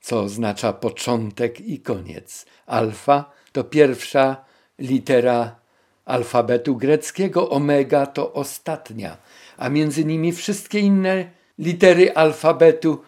[0.00, 2.46] co oznacza początek i koniec.
[2.66, 4.44] Alfa to pierwsza
[4.78, 5.56] litera
[6.04, 9.16] alfabetu greckiego, omega to ostatnia,
[9.56, 13.02] a między nimi wszystkie inne litery alfabetu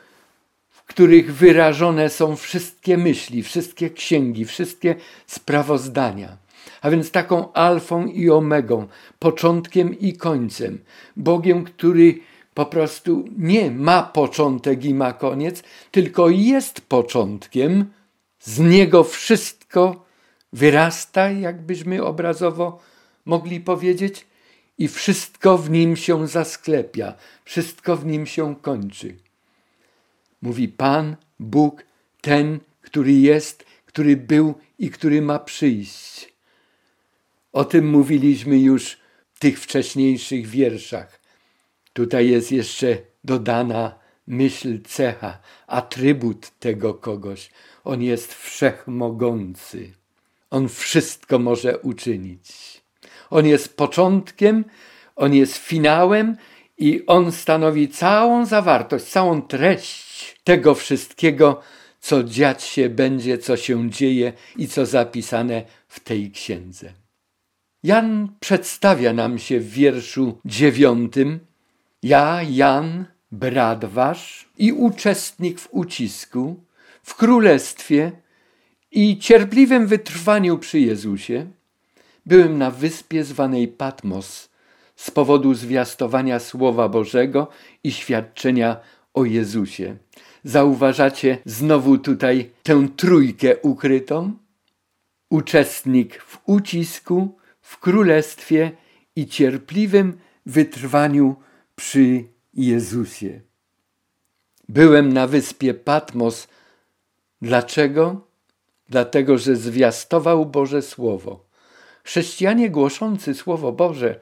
[0.86, 4.94] których wyrażone są wszystkie myśli, wszystkie księgi, wszystkie
[5.26, 6.36] sprawozdania.
[6.82, 8.86] A więc taką alfą i omegą,
[9.18, 10.78] początkiem i końcem,
[11.16, 12.18] Bogiem, który
[12.54, 17.84] po prostu nie ma początek i ma koniec, tylko jest początkiem,
[18.40, 20.04] z niego wszystko
[20.52, 22.80] wyrasta, jakbyśmy obrazowo
[23.24, 24.26] mogli powiedzieć,
[24.78, 27.14] i wszystko w nim się zasklepia,
[27.44, 29.16] wszystko w nim się kończy.
[30.44, 31.84] Mówi Pan, Bóg,
[32.20, 36.32] ten, który jest, który był i który ma przyjść.
[37.52, 38.98] O tym mówiliśmy już
[39.34, 41.20] w tych wcześniejszych wierszach.
[41.92, 47.50] Tutaj jest jeszcze dodana myśl, cecha, atrybut tego kogoś.
[47.84, 49.92] On jest wszechmogący.
[50.50, 52.80] On wszystko może uczynić.
[53.30, 54.64] On jest początkiem,
[55.16, 56.36] on jest finałem
[56.78, 60.03] i on stanowi całą zawartość, całą treść
[60.44, 61.60] tego wszystkiego,
[62.00, 66.92] co dziać się będzie, co się dzieje i co zapisane w tej księdze.
[67.82, 71.40] Jan przedstawia nam się w wierszu dziewiątym.
[72.02, 76.60] Ja, Jan, brat wasz i uczestnik w ucisku,
[77.02, 78.12] w królestwie
[78.90, 81.46] i cierpliwym wytrwaniu przy Jezusie,
[82.26, 84.48] byłem na wyspie zwanej Patmos
[84.96, 87.48] z powodu zwiastowania Słowa Bożego
[87.84, 88.76] i świadczenia
[89.14, 89.96] o Jezusie.
[90.44, 94.32] Zauważacie znowu tutaj tę trójkę ukrytą?
[95.30, 98.72] Uczestnik w ucisku, w królestwie
[99.16, 101.36] i cierpliwym wytrwaniu
[101.76, 103.40] przy Jezusie.
[104.68, 106.48] Byłem na wyspie Patmos.
[107.42, 108.26] Dlaczego?
[108.88, 111.44] Dlatego, że zwiastował Boże Słowo.
[112.04, 114.20] Chrześcijanie głoszący Słowo Boże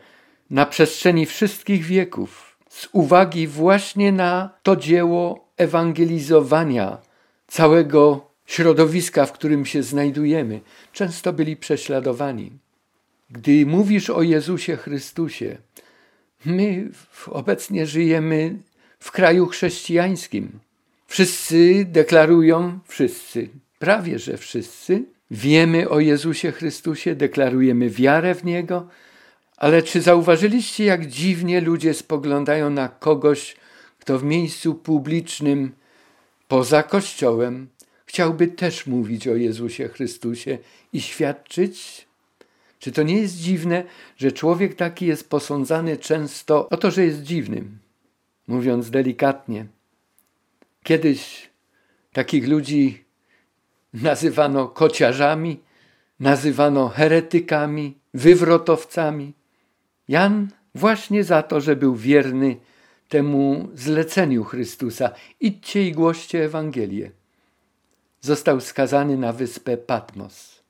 [0.50, 6.98] na przestrzeni wszystkich wieków, z uwagi właśnie na to dzieło ewangelizowania
[7.48, 10.60] całego środowiska, w którym się znajdujemy,
[10.92, 12.52] często byli prześladowani.
[13.30, 15.58] Gdy mówisz o Jezusie Chrystusie,
[16.44, 16.90] my
[17.26, 18.56] obecnie żyjemy
[18.98, 20.58] w kraju chrześcijańskim.
[21.06, 23.48] Wszyscy deklarują, wszyscy,
[23.78, 28.88] prawie że wszyscy, wiemy o Jezusie Chrystusie, deklarujemy wiarę w Niego,
[29.62, 33.56] ale czy zauważyliście, jak dziwnie ludzie spoglądają na kogoś,
[33.98, 35.72] kto w miejscu publicznym,
[36.48, 37.68] poza Kościołem,
[38.06, 40.58] chciałby też mówić o Jezusie Chrystusie
[40.92, 42.06] i świadczyć?
[42.78, 43.84] Czy to nie jest dziwne,
[44.16, 47.78] że człowiek taki jest posądzany często o to, że jest dziwnym?
[48.46, 49.66] Mówiąc delikatnie.
[50.82, 51.50] Kiedyś
[52.12, 53.04] takich ludzi
[53.94, 55.60] nazywano kociarzami,
[56.20, 59.32] nazywano heretykami, wywrotowcami.
[60.08, 62.56] Jan właśnie za to, że był wierny
[63.08, 67.10] temu zleceniu Chrystusa idźcie i głoście Ewangelię.
[68.20, 70.62] Został skazany na wyspę Patmos.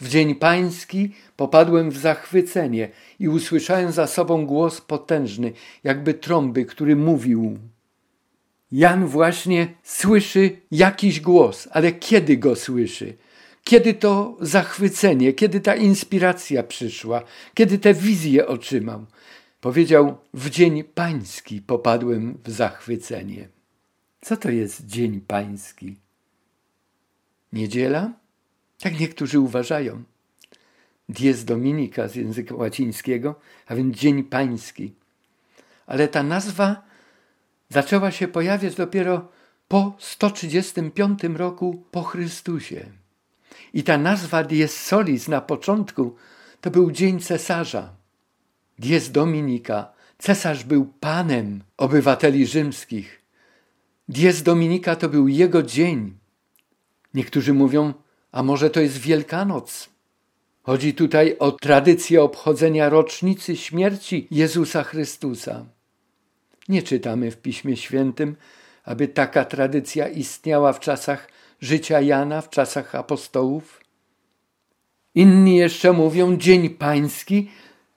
[0.00, 5.52] W dzień pański popadłem w zachwycenie i usłyszałem za sobą głos potężny,
[5.84, 7.58] jakby trąby, który mówił.
[8.72, 13.14] Jan właśnie słyszy jakiś głos, ale kiedy go słyszy?
[13.66, 17.22] Kiedy to zachwycenie, kiedy ta inspiracja przyszła,
[17.54, 19.06] kiedy te wizje otrzymał?
[19.60, 23.48] Powiedział: W dzień pański popadłem w zachwycenie.
[24.20, 25.96] Co to jest dzień pański?
[27.52, 28.12] Niedziela?
[28.78, 30.02] Tak niektórzy uważają.
[31.08, 33.34] Dies Dominika z języka łacińskiego,
[33.66, 34.94] a więc dzień pański.
[35.86, 36.82] Ale ta nazwa
[37.68, 39.28] zaczęła się pojawiać dopiero
[39.68, 43.05] po 135 roku po Chrystusie.
[43.76, 46.16] I ta nazwa dies solis na początku
[46.60, 47.94] to był dzień cesarza.
[48.78, 49.92] Dies Dominika.
[50.18, 53.22] Cesarz był panem obywateli rzymskich.
[54.08, 56.18] Dies Dominika to był jego dzień.
[57.14, 57.94] Niektórzy mówią,
[58.32, 59.88] a może to jest Wielkanoc.
[60.62, 65.66] Chodzi tutaj o tradycję obchodzenia rocznicy śmierci Jezusa Chrystusa.
[66.68, 68.36] Nie czytamy w Piśmie Świętym,
[68.84, 71.28] aby taka tradycja istniała w czasach
[71.60, 73.80] życia Jana, w czasach apostołów.
[75.14, 77.50] Inni jeszcze mówią, Dzień Pański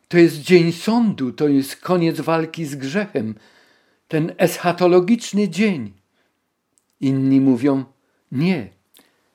[0.10, 3.36] to jest dzień sądu, to jest koniec walki z grzechem,
[4.08, 5.94] ten eschatologiczny dzień.
[7.02, 7.84] Inni mówią,
[8.32, 8.70] nie.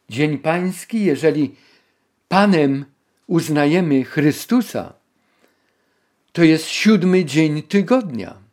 [0.08, 1.54] Dzień Pański, jeżeli
[2.28, 2.84] Panem
[3.26, 4.92] uznajemy Chrystusa,
[6.32, 8.43] to jest siódmy dzień tygodnia.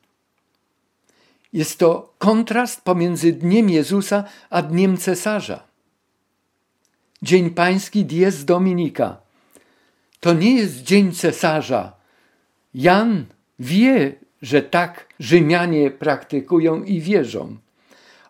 [1.53, 5.63] Jest to kontrast pomiędzy dniem Jezusa a dniem cesarza.
[7.21, 9.17] Dzień Pański dies Dominika.
[10.19, 11.93] To nie jest dzień cesarza,
[12.73, 13.25] Jan
[13.59, 17.57] wie, że tak Rzymianie praktykują i wierzą,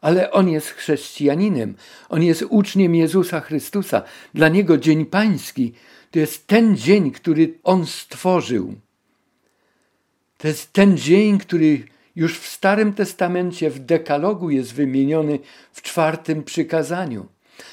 [0.02, 1.76] ale on jest chrześcijaninem,
[2.10, 4.04] on jest uczniem Jezusa Chrystusa.
[4.34, 5.74] Dla niego Dzień Pański
[6.12, 8.76] to jest ten dzień, który on stworzył.
[10.38, 11.84] To jest ten dzień, który
[12.22, 15.40] już w Starym Testamencie, w Dekalogu jest wymieniony
[15.72, 17.26] w czwartym przykazaniu.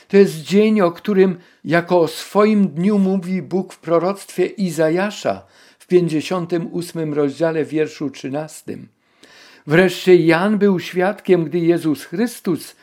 [0.08, 5.46] To jest dzień, o którym jako o swoim dniu mówi Bóg w proroctwie Izajasza,
[5.88, 8.78] 58 rozdziale wierszu 13.
[9.66, 12.76] Wreszcie Jan był świadkiem, gdy Jezus Chrystus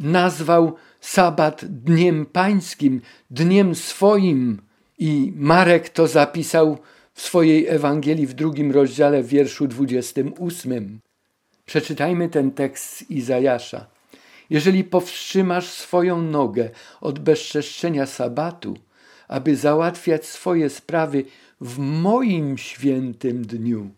[0.00, 3.00] nazwał sabat dniem pańskim,
[3.30, 4.62] dniem swoim
[4.98, 6.78] i Marek to zapisał
[7.18, 11.00] w swojej Ewangelii w drugim rozdziale w wierszu 28.
[11.66, 13.86] Przeczytajmy ten tekst z Izajasza.
[14.50, 18.76] Jeżeli powstrzymasz swoją nogę od bezczeszczenia sabatu,
[19.28, 21.24] aby załatwiać swoje sprawy
[21.60, 23.90] w moim świętym dniu.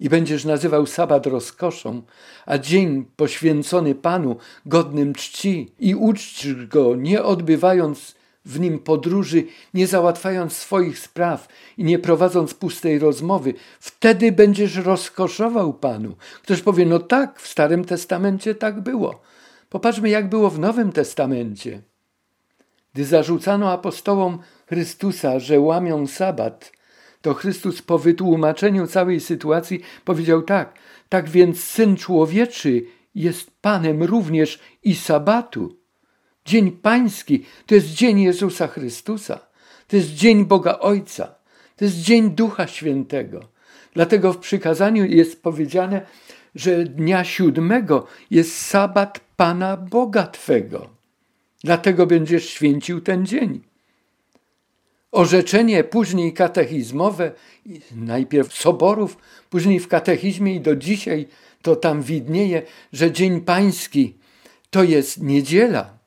[0.00, 2.02] I będziesz nazywał sabat rozkoszą,
[2.46, 4.36] a dzień poświęcony Panu
[4.66, 8.14] godnym czci i uczcisz go, nie odbywając
[8.44, 15.74] w nim podróży, nie załatwiając swoich spraw i nie prowadząc pustej rozmowy, wtedy będziesz rozkoszował
[15.74, 16.16] Panu.
[16.42, 19.20] Ktoś powie, no tak, w Starym Testamencie tak było.
[19.68, 21.82] Popatrzmy, jak było w Nowym Testamencie.
[22.94, 26.72] Gdy zarzucano apostołom Chrystusa, że łamią sabat,
[27.22, 30.74] to Chrystus po wytłumaczeniu całej sytuacji powiedział tak:
[31.08, 32.84] Tak więc syn człowieczy
[33.14, 35.81] jest Panem również i sabatu.
[36.44, 39.40] Dzień Pański to jest dzień Jezusa Chrystusa,
[39.88, 41.34] to jest dzień Boga Ojca,
[41.76, 43.40] to jest dzień Ducha Świętego.
[43.94, 46.06] Dlatego w przykazaniu jest powiedziane,
[46.54, 50.90] że dnia siódmego jest sabat Pana Boga Twego.
[51.64, 53.60] Dlatego będziesz święcił ten dzień.
[55.12, 57.32] Orzeczenie później katechizmowe,
[57.96, 59.16] najpierw soborów,
[59.50, 61.28] później w katechizmie i do dzisiaj
[61.62, 62.62] to tam widnieje,
[62.92, 64.18] że Dzień Pański
[64.70, 65.98] to jest niedziela.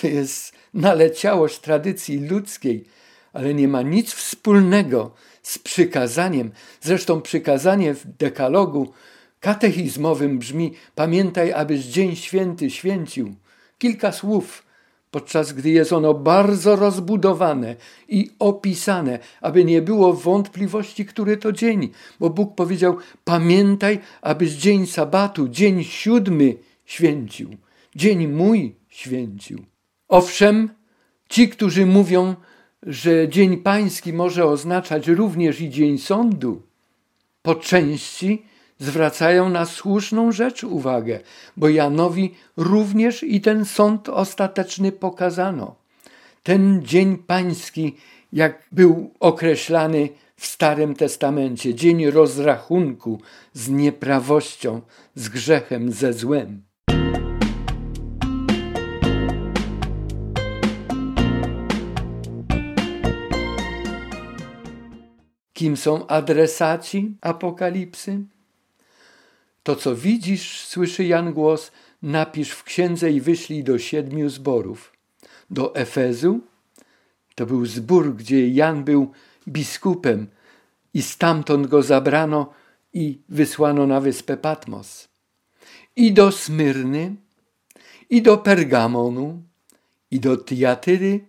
[0.00, 2.84] To jest naleciałość tradycji ludzkiej,
[3.32, 6.50] ale nie ma nic wspólnego z przykazaniem.
[6.80, 8.92] Zresztą przykazanie w dekalogu
[9.40, 13.34] katechizmowym brzmi: Pamiętaj, abyś Dzień Święty święcił.
[13.78, 14.66] Kilka słów,
[15.10, 17.76] podczas gdy jest ono bardzo rozbudowane
[18.08, 21.90] i opisane, aby nie było wątpliwości, który to dzień,
[22.20, 26.54] bo Bóg powiedział: Pamiętaj, abyś dzień sabatu, dzień siódmy
[26.84, 27.56] święcił,
[27.96, 29.64] dzień mój święcił.
[30.08, 30.70] Owszem,
[31.28, 32.34] ci, którzy mówią,
[32.82, 36.62] że Dzień Pański może oznaczać również i Dzień Sądu,
[37.42, 38.42] po części
[38.78, 41.20] zwracają na słuszną rzecz uwagę,
[41.56, 45.74] bo Janowi również i ten sąd ostateczny pokazano.
[46.42, 47.96] Ten Dzień Pański,
[48.32, 53.20] jak był określany w Starym Testamencie, dzień rozrachunku
[53.52, 54.80] z nieprawością,
[55.14, 56.62] z grzechem, ze złem.
[65.56, 68.20] Kim są adresaci apokalipsy?
[69.62, 74.92] To, co widzisz, słyszy Jan głos, napisz w księdze i wyślij do siedmiu zborów.
[75.50, 76.40] Do Efezu,
[77.34, 79.12] to był zbór, gdzie Jan był
[79.48, 80.26] biskupem
[80.94, 82.52] i stamtąd go zabrano
[82.92, 85.08] i wysłano na wyspę Patmos.
[85.96, 87.14] I do Smyrny,
[88.10, 89.42] i do Pergamonu,
[90.10, 91.20] i do Tiatyry,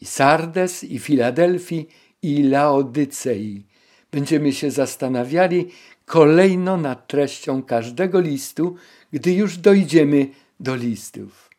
[0.00, 1.88] i Sardes, i Filadelfii,
[2.24, 3.66] i Laodycei.
[4.12, 5.68] Będziemy się zastanawiali
[6.06, 8.76] kolejno nad treścią każdego listu,
[9.12, 10.28] gdy już dojdziemy
[10.60, 11.50] do listów.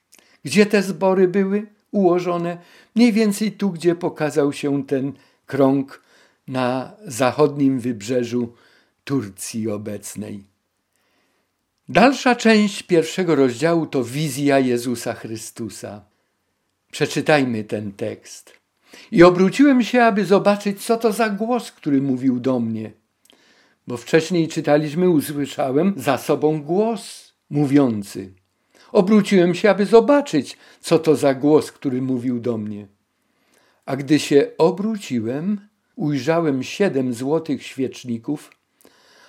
[0.43, 2.57] Gdzie te zbory były ułożone?
[2.95, 5.13] Mniej więcej tu, gdzie pokazał się ten
[5.45, 6.01] krąg
[6.47, 8.53] na zachodnim wybrzeżu
[9.03, 10.43] Turcji obecnej.
[11.89, 16.01] Dalsza część pierwszego rozdziału to wizja Jezusa Chrystusa.
[16.91, 18.64] Przeczytajmy ten tekst.
[19.11, 22.91] I obróciłem się, aby zobaczyć, co to za głos, który mówił do mnie.
[23.87, 28.33] Bo wcześniej czytaliśmy, usłyszałem za sobą głos mówiący.
[28.91, 32.87] Obróciłem się, aby zobaczyć, co to za głos, który mówił do mnie.
[33.85, 38.51] A gdy się obróciłem, ujrzałem siedem złotych świeczników,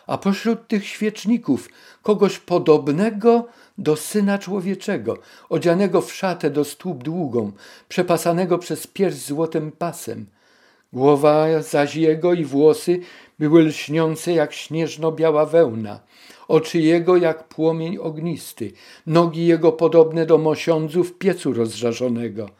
[0.07, 1.69] a pośród tych świeczników
[2.03, 3.47] kogoś podobnego
[3.79, 7.53] do Syna Człowieczego, odzianego w szatę do stóp długą,
[7.89, 10.27] przepasanego przez pierś złotym pasem.
[10.93, 13.01] Głowa zaś jego i włosy
[13.39, 16.01] były lśniące jak śnieżno-biała wełna,
[16.49, 18.73] oczy jego jak płomień ognisty,
[19.07, 22.51] nogi jego podobne do mosiądzów piecu rozżarzonego.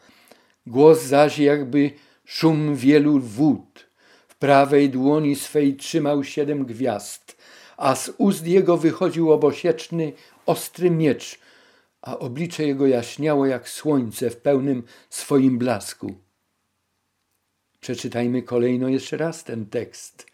[0.67, 1.91] Głos zaś jakby
[2.25, 3.87] szum wielu wód.
[4.27, 7.36] W prawej dłoni swej trzymał siedem gwiazd,
[7.77, 10.13] a z ust jego wychodził obosieczny,
[10.45, 11.39] ostry miecz,
[12.01, 16.15] a oblicze jego jaśniało jak słońce w pełnym swoim blasku.
[17.79, 20.25] Przeczytajmy kolejno jeszcze raz ten tekst.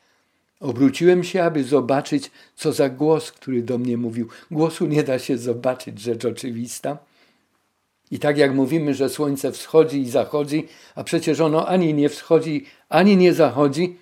[0.60, 4.28] Obróciłem się, aby zobaczyć, co za głos, który do mnie mówił.
[4.52, 6.98] Głosu nie da się zobaczyć, rzecz oczywista.
[8.12, 12.66] I tak jak mówimy, że słońce wschodzi i zachodzi, a przecież ono ani nie wschodzi,
[12.90, 13.98] ani nie zachodzi,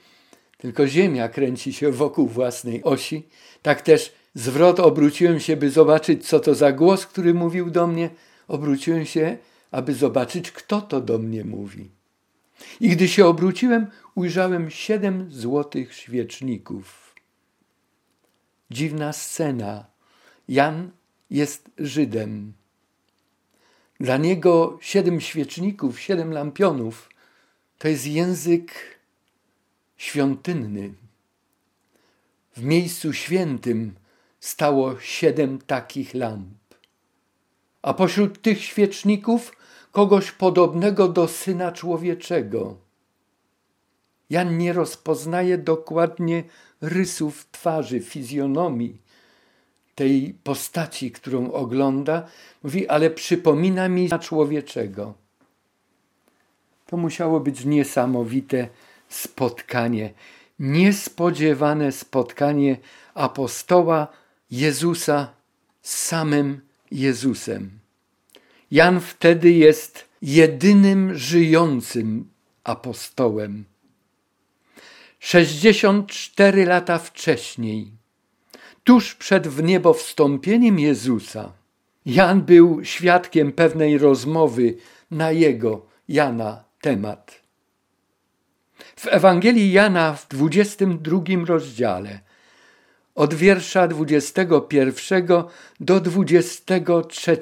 [0.62, 3.28] tylko Ziemia kręci się wokół własnej osi,
[3.62, 8.10] tak też zwrot obróciłem się, by zobaczyć, co to za głos, który mówił do mnie.
[8.48, 9.38] Obróciłem się,
[9.72, 11.90] aby zobaczyć, kto to do mnie mówi.
[12.80, 17.16] I gdy się obróciłem, ujrzałem siedem złotych świeczników.
[18.72, 19.86] Dziwna scena.
[20.48, 20.92] Jan
[21.30, 22.54] jest Żydem.
[24.00, 27.10] Dla niego siedem świeczników, siedem lampionów
[27.78, 29.01] to jest język
[30.02, 30.94] świątynny.
[32.56, 33.96] W miejscu świętym
[34.40, 36.58] stało siedem takich lamp.
[37.82, 39.58] A pośród tych świeczników
[39.92, 42.78] kogoś podobnego do syna człowieczego.
[44.30, 46.44] Jan nie rozpoznaje dokładnie
[46.82, 48.98] rysów twarzy, fizjonomii
[49.96, 52.28] tej postaci, którą ogląda.
[52.64, 55.14] Mówi, ale przypomina mi człowieczego.
[56.86, 58.68] To musiało być niesamowite
[59.14, 60.14] spotkanie,
[60.60, 62.78] niespodziewane spotkanie
[63.14, 64.08] apostoła
[64.52, 65.34] Jezusa
[65.82, 67.80] z samym Jezusem.
[68.72, 72.30] Jan wtedy jest jedynym żyjącym
[72.64, 73.66] apostołem.
[75.20, 77.92] 64 lata wcześniej,
[78.84, 81.54] tuż przed wniebowstąpieniem Jezusa,
[82.06, 84.78] Jan był świadkiem pewnej rozmowy
[85.12, 87.41] na jego, Jana, temat.
[88.96, 92.20] W Ewangelii Jana w 22 rozdziale,
[93.16, 95.28] od wiersza 21
[95.80, 97.40] do 23,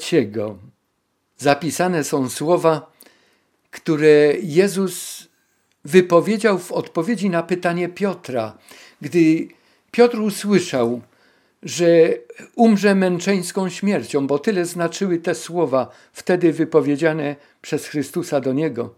[1.38, 2.92] zapisane są słowa,
[3.72, 5.28] które Jezus
[5.86, 8.58] wypowiedział w odpowiedzi na pytanie Piotra,
[9.02, 9.48] gdy
[9.92, 11.02] Piotr usłyszał,
[11.64, 12.14] że
[12.56, 18.94] umrze męczeńską śmiercią, bo tyle znaczyły te słowa wtedy wypowiedziane przez Chrystusa do niego,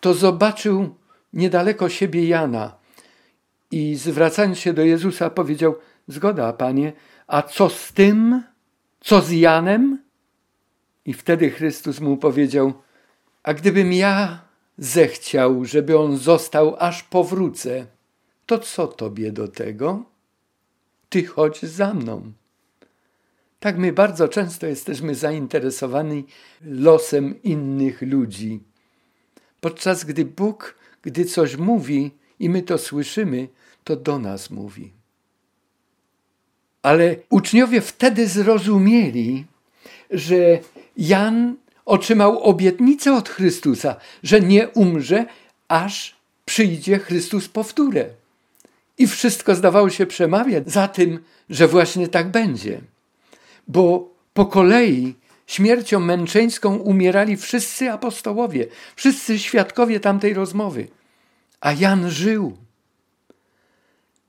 [0.00, 0.94] to zobaczył
[1.32, 2.76] niedaleko siebie Jana
[3.70, 5.74] i zwracając się do Jezusa powiedział:
[6.08, 6.92] Zgoda, panie,
[7.26, 8.42] a co z tym?
[9.00, 10.02] Co z Janem?
[11.04, 12.72] I wtedy Chrystus mu powiedział:
[13.42, 14.40] A gdybym ja
[14.78, 17.86] zechciał, żeby on został, aż powrócę,
[18.46, 20.04] to co tobie do tego?
[21.08, 22.32] Ty chodź za mną.
[23.60, 26.24] Tak my bardzo często jesteśmy zainteresowani
[26.62, 28.60] losem innych ludzi.
[29.60, 33.48] Podczas gdy Bóg, gdy coś mówi i my to słyszymy,
[33.84, 34.92] to do nas mówi.
[36.82, 39.44] Ale uczniowie wtedy zrozumieli,
[40.10, 40.58] że
[40.96, 45.26] Jan otrzymał obietnicę od Chrystusa, że nie umrze,
[45.68, 48.06] aż przyjdzie Chrystus powtórę.
[48.98, 51.18] I wszystko zdawało się przemawiać za tym,
[51.50, 52.80] że właśnie tak będzie.
[53.68, 55.14] Bo po kolei
[55.48, 60.88] śmiercią męczeńską umierali wszyscy apostołowie, wszyscy świadkowie tamtej rozmowy.
[61.60, 62.56] A Jan żył.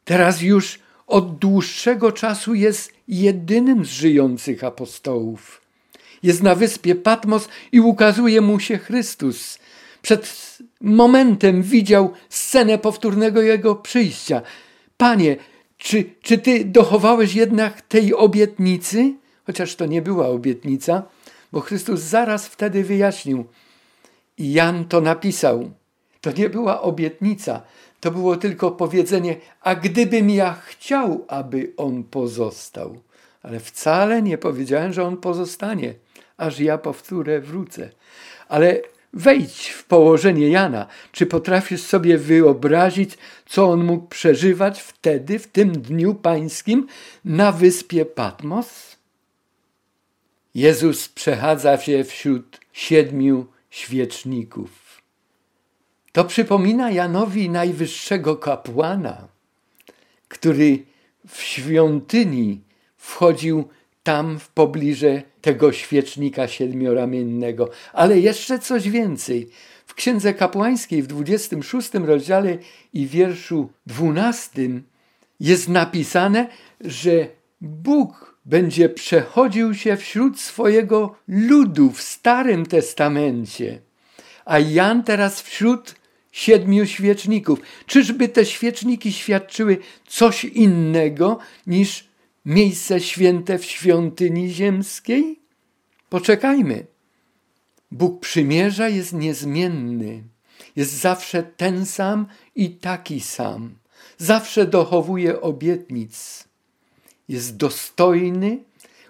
[0.06, 5.62] Teraz już od dłuższego czasu jest jedynym z żyjących apostołów.
[6.24, 9.60] Jest na wyspie Patmos i ukazuje mu się Chrystus.
[10.02, 14.42] Przed momentem widział scenę powtórnego jego przyjścia.
[14.98, 15.38] Panie,
[15.78, 19.14] czy, czy ty dochowałeś jednak tej obietnicy?
[19.50, 21.04] Chociaż to nie była obietnica,
[21.52, 23.45] bo Chrystus zaraz wtedy wyjaśnił.
[24.38, 25.72] I Jan to napisał.
[26.22, 27.62] To nie była obietnica,
[28.00, 33.00] to było tylko powiedzenie, a gdybym ja chciał, aby on pozostał.
[33.43, 35.93] Ale wcale nie powiedziałem, że on pozostanie,
[36.38, 37.89] aż ja powtórę wrócę.
[38.50, 38.82] Ale
[39.14, 40.88] wejdź w położenie Jana.
[41.12, 46.88] Czy potrafisz sobie wyobrazić, co on mógł przeżywać wtedy, w tym dniu pańskim,
[47.26, 48.99] na wyspie Patmos?
[50.56, 55.02] Jezus przechadza się wśród siedmiu świeczników.
[56.12, 59.28] To przypomina Janowi najwyższego kapłana,
[60.28, 60.84] który
[61.28, 62.62] w świątyni
[62.97, 63.70] wchodził
[64.04, 67.70] tam w pobliże tego świecznika siedmioramiennego.
[67.93, 69.50] Ale jeszcze coś więcej.
[69.86, 72.58] W Księdze Kapłańskiej w 26 rozdziale
[72.93, 74.70] i wierszu 12
[75.39, 76.47] jest napisane,
[76.82, 77.28] że
[77.62, 83.82] Bóg będzie przechodził się wśród swojego ludu w Starym Testamencie,
[84.46, 85.96] a Jan teraz wśród
[86.32, 87.60] siedmiu świeczników.
[87.86, 89.78] Czyżby te świeczniki świadczyły
[90.08, 92.08] coś innego niż
[92.46, 95.40] miejsce święte w świątyni ziemskiej?
[96.10, 96.86] Poczekajmy.
[97.92, 100.24] Bóg przymierza jest niezmienny,
[100.76, 103.76] jest zawsze ten sam i taki sam,
[104.18, 106.49] zawsze dochowuje obietnic.
[107.30, 108.58] Jest dostojny,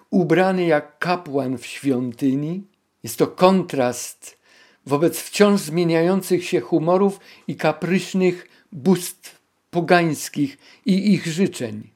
[0.09, 2.63] ubrany jak kapłan w świątyni.
[3.03, 4.37] Jest to kontrast
[4.85, 9.41] wobec wciąż zmieniających się humorów i kapryśnych bóstw
[9.71, 11.89] pogańskich i ich życzeń.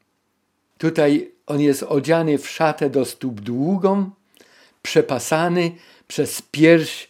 [0.77, 4.09] Tutaj on jest odziany w szatę do stóp długą,
[4.81, 5.71] przepasany
[6.07, 7.09] przez pierś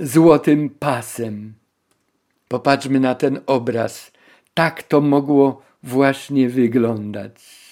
[0.00, 1.54] złotym pasem.
[2.48, 4.12] Popatrzmy na ten obraz.
[4.54, 7.67] Tak to mogło właśnie wyglądać.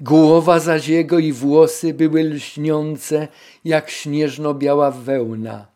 [0.00, 3.28] Głowa zaś jego i włosy były lśniące
[3.64, 5.66] jak śnieżno-biała wełna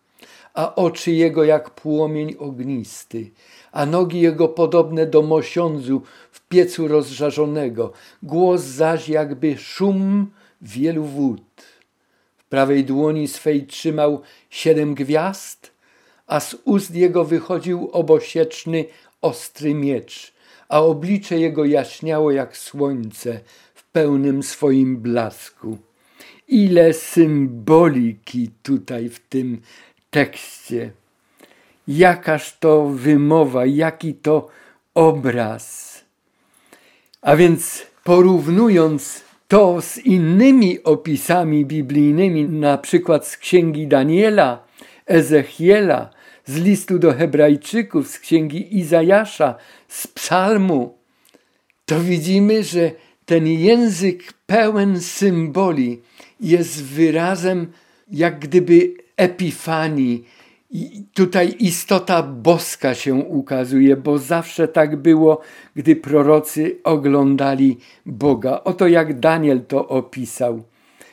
[0.54, 3.30] a oczy jego jak płomień ognisty,
[3.72, 6.02] a nogi jego podobne do mosiądzu
[6.32, 7.92] w piecu rozżarzonego,
[8.22, 10.30] głos zaś jakby szum
[10.62, 11.62] wielu wód.
[12.36, 15.72] W prawej dłoni swej trzymał siedem gwiazd,
[16.26, 18.84] a z ust jego wychodził obosieczny,
[19.22, 20.32] ostry miecz,
[20.68, 23.40] a oblicze jego jaśniało jak słońce
[23.93, 25.78] pełnym swoim blasku.
[26.49, 29.61] Ile symboliki tutaj w tym
[30.11, 30.90] tekście.
[31.88, 34.49] jakaż to wymowa, jaki to
[34.95, 36.05] obraz.
[37.22, 44.64] A więc porównując to z innymi opisami biblijnymi, na przykład z księgi Daniela,
[45.07, 46.11] Ezechiela,
[46.45, 49.55] z listu do Hebrajczyków, z księgi Izajasza,
[49.88, 50.99] z psalmu,
[51.86, 52.90] to widzimy, że
[53.33, 56.01] ten język pełen symboli
[56.41, 57.72] jest wyrazem
[58.11, 60.24] jak gdyby epifanii.
[60.70, 65.41] I tutaj istota boska się ukazuje, bo zawsze tak było,
[65.76, 68.61] gdy prorocy oglądali Boga.
[68.64, 70.62] Oto jak Daniel to opisał.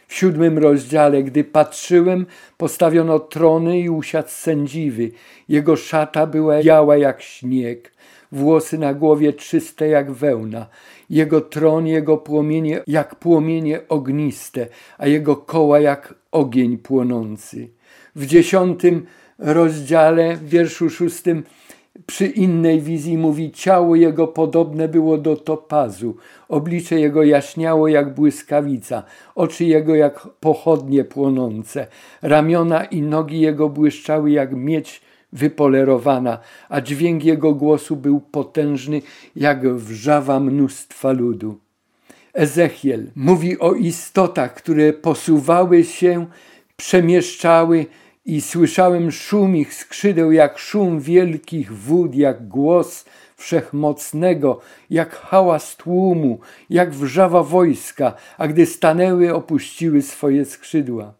[0.07, 2.25] W siódmym rozdziale, gdy patrzyłem,
[2.57, 5.11] postawiono trony i usiadł sędziwy.
[5.49, 7.91] Jego szata była biała jak śnieg,
[8.31, 10.67] włosy na głowie czyste jak wełna.
[11.09, 17.69] Jego tron, jego płomienie jak płomienie ogniste, a jego koła jak ogień płonący.
[18.15, 19.05] W dziesiątym
[19.37, 21.43] rozdziale, w wierszu szóstym,
[22.05, 26.15] przy innej wizji mówi: Ciało jego podobne było do topazu,
[26.49, 29.03] oblicze jego jaśniało jak błyskawica,
[29.35, 31.87] oczy jego jak pochodnie płonące,
[32.21, 35.01] ramiona i nogi jego błyszczały jak miedź
[35.33, 39.01] wypolerowana, a dźwięk jego głosu był potężny
[39.35, 41.59] jak wrzawa mnóstwa ludu.
[42.33, 46.25] Ezechiel mówi o istotach, które posuwały się,
[46.77, 47.85] przemieszczały,
[48.25, 53.05] i słyszałem szum ich skrzydeł, jak szum wielkich wód, jak głos
[53.35, 54.59] wszechmocnego,
[54.89, 61.18] jak hałas tłumu, jak wrzawa wojska, a gdy stanęły, opuściły swoje skrzydła.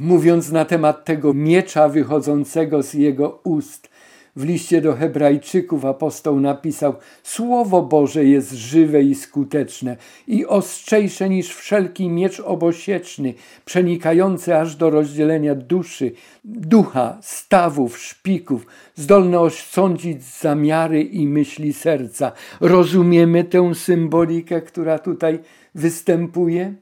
[0.00, 3.90] Mówiąc na temat tego miecza wychodzącego z jego ust,
[4.36, 9.96] w liście do Hebrajczyków apostoł napisał: Słowo Boże jest żywe i skuteczne
[10.26, 13.34] i ostrzejsze niż wszelki miecz obosieczny,
[13.64, 16.12] przenikający aż do rozdzielenia duszy,
[16.44, 22.32] ducha, stawów, szpików, zdolne osądzić zamiary i myśli serca.
[22.60, 25.38] Rozumiemy tę symbolikę, która tutaj
[25.74, 26.74] występuje?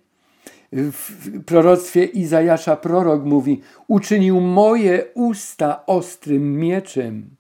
[0.72, 7.30] W proroctwie Izajasza prorok mówi: Uczynił moje usta ostrym mieczem.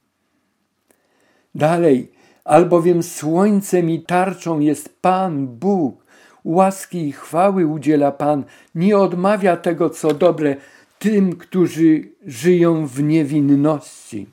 [1.54, 2.12] Dalej,
[2.44, 6.04] albowiem słońcem i tarczą jest Pan Bóg,
[6.44, 10.56] łaski i chwały udziela Pan, nie odmawia tego, co dobre
[10.98, 14.26] tym, którzy żyją w niewinności.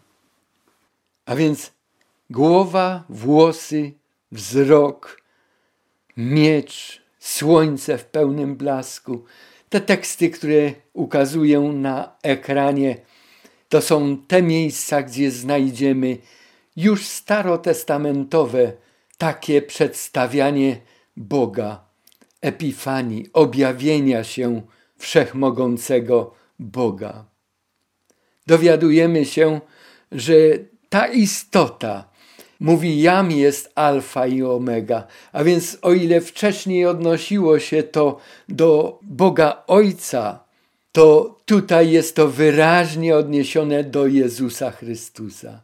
[1.26, 1.74] A więc
[2.30, 3.92] głowa, włosy,
[4.32, 5.22] wzrok,
[6.18, 9.26] miecz, słońce w pełnym blasku.
[9.70, 12.98] Te teksty, które ukazuję na ekranie,
[13.70, 16.18] to są te miejsca, gdzie znajdziemy
[16.76, 18.74] już starotestamentowe
[19.18, 20.78] takie przedstawianie
[21.18, 21.86] Boga,
[22.42, 24.62] epifanii, objawienia się
[24.98, 27.26] wszechmogącego Boga.
[28.48, 29.62] Dowiadujemy się,
[30.12, 30.34] że
[30.90, 32.10] ta istota,
[32.60, 35.08] mówi jam jest alfa i omega.
[35.34, 40.40] A więc o ile wcześniej odnosiło się to do Boga Ojca,
[40.92, 45.62] to tutaj jest to wyraźnie odniesione do Jezusa Chrystusa.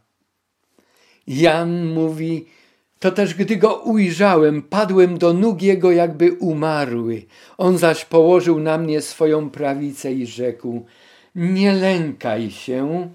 [1.28, 2.46] Jan mówi,
[3.00, 7.26] to też gdy go ujrzałem, padłem do nóg jego jakby umarły.
[7.58, 10.86] On zaś położył na mnie swoją prawicę i rzekł,
[11.36, 13.10] nie lękaj się,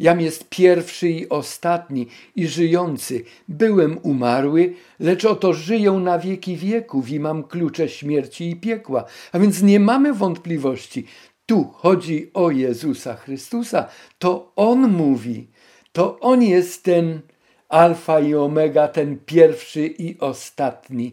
[0.00, 3.24] Jam jest pierwszy i ostatni i żyjący.
[3.48, 9.04] Byłem umarły, lecz oto żyję na wieki wieków i mam klucze śmierci i piekła.
[9.32, 11.06] A więc nie mamy wątpliwości.
[11.46, 13.88] Tu chodzi o Jezusa Chrystusa.
[14.18, 15.48] To On mówi.
[15.92, 17.20] To On jest ten
[17.68, 21.12] alfa i omega, ten pierwszy i ostatni.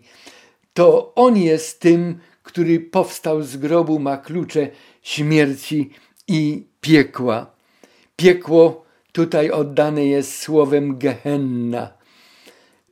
[0.73, 4.69] To On jest tym, który powstał z grobu, ma klucze
[5.01, 5.89] śmierci
[6.27, 7.56] i piekła.
[8.17, 11.93] Piekło tutaj oddane jest słowem Gehenna,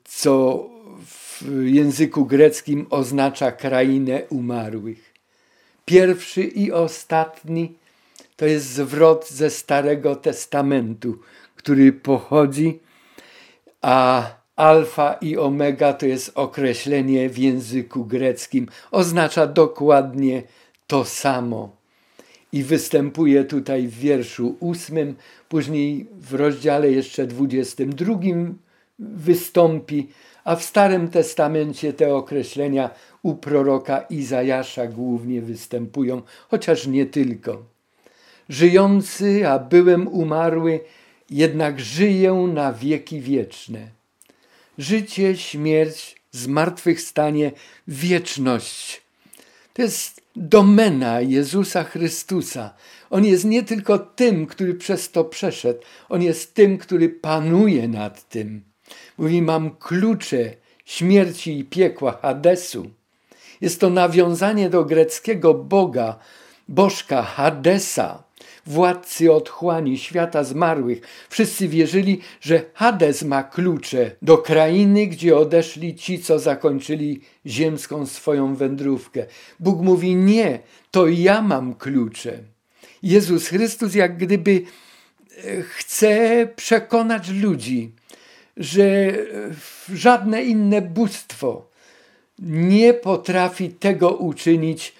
[0.04, 0.66] co
[1.06, 5.14] w języku greckim oznacza krainę umarłych.
[5.86, 7.76] Pierwszy i ostatni
[8.36, 11.20] to jest zwrot ze Starego Testamentu,
[11.56, 12.80] który pochodzi,
[13.82, 14.24] a
[14.56, 20.44] alfa i omega to jest określenie w języku greckim, oznacza dokładnie
[20.88, 21.85] to samo
[22.56, 25.16] i występuje tutaj w wierszu ósmym,
[25.50, 28.58] później w rozdziale jeszcze dwudziestym drugim
[29.00, 30.08] wystąpi,
[30.44, 32.90] a w Starym Testamencie te określenia
[33.24, 37.64] u proroka Izajasza głównie występują, chociaż nie tylko.
[38.50, 40.80] Żyjący, a byłem umarły,
[41.30, 43.88] jednak żyję na wieki wieczne.
[44.78, 47.52] Życie, śmierć, zmartwychwstanie,
[47.88, 49.05] wieczność
[49.76, 52.74] To jest domena Jezusa Chrystusa.
[53.10, 58.30] On jest nie tylko tym, który przez to przeszedł, on jest tym, który panuje nad
[58.30, 58.64] tym.
[59.18, 60.54] Mówi: Mam klucze
[60.86, 62.92] śmierci i piekła, Hadesu.
[63.62, 66.20] Jest to nawiązanie do greckiego boga,
[66.68, 68.24] bożka Hadesa,
[68.66, 71.02] władcy otchłani świata zmarłych.
[71.30, 78.56] Wszyscy wierzyli, że Hades ma klucze do krainy, gdzie odeszli ci, co zakończyli ziemską swoją
[78.56, 79.26] wędrówkę.
[79.60, 80.60] Bóg mówi: Nie,
[80.92, 82.40] to ja mam klucze.
[83.04, 84.62] Jezus Chrystus, jak gdyby
[85.44, 87.92] e, chce przekonać ludzi,
[88.58, 89.14] że
[89.94, 91.70] żadne inne bóstwo
[92.40, 94.94] nie potrafi tego uczynić,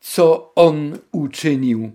[0.00, 1.92] co on uczynił.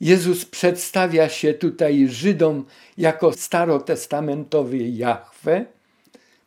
[0.00, 2.64] Jezus przedstawia się tutaj Żydom
[2.98, 5.64] jako starotestamentowy Jahwe,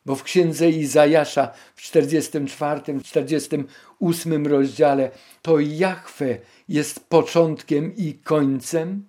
[0.06, 6.38] bo w księdze Izajasza w 44, 48 rozdziale to Jahwe
[6.70, 9.06] jest początkiem i końcem,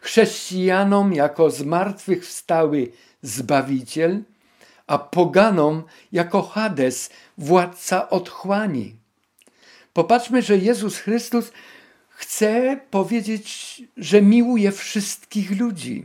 [0.00, 2.88] chrześcijanom jako zmartwychwstały
[3.22, 4.22] Zbawiciel,
[4.86, 5.82] a poganom
[6.12, 8.96] jako Hades, władca otchłani.
[9.92, 11.52] Popatrzmy, że Jezus Chrystus
[12.16, 16.04] chce powiedzieć, że miłuje wszystkich ludzi.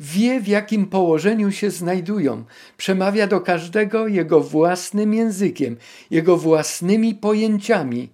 [0.00, 2.44] Wie, w jakim położeniu się znajdują.
[2.76, 5.76] Przemawia do każdego jego własnym językiem,
[6.10, 8.08] jego własnymi pojęciami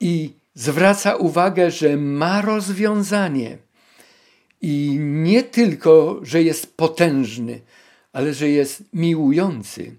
[0.00, 3.58] i zwraca uwagę, że ma rozwiązanie.
[4.62, 7.60] I nie tylko, że jest potężny,
[8.12, 9.96] ale że jest miłujący,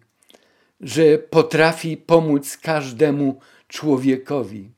[0.81, 4.69] że potrafi pomóc każdemu człowiekowi.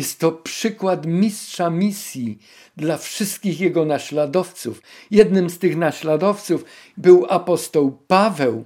[0.00, 2.38] Jest to przykład mistrza misji
[2.76, 4.82] dla wszystkich jego naśladowców.
[5.10, 6.64] Jednym z tych naśladowców
[6.96, 8.64] był apostoł Paweł,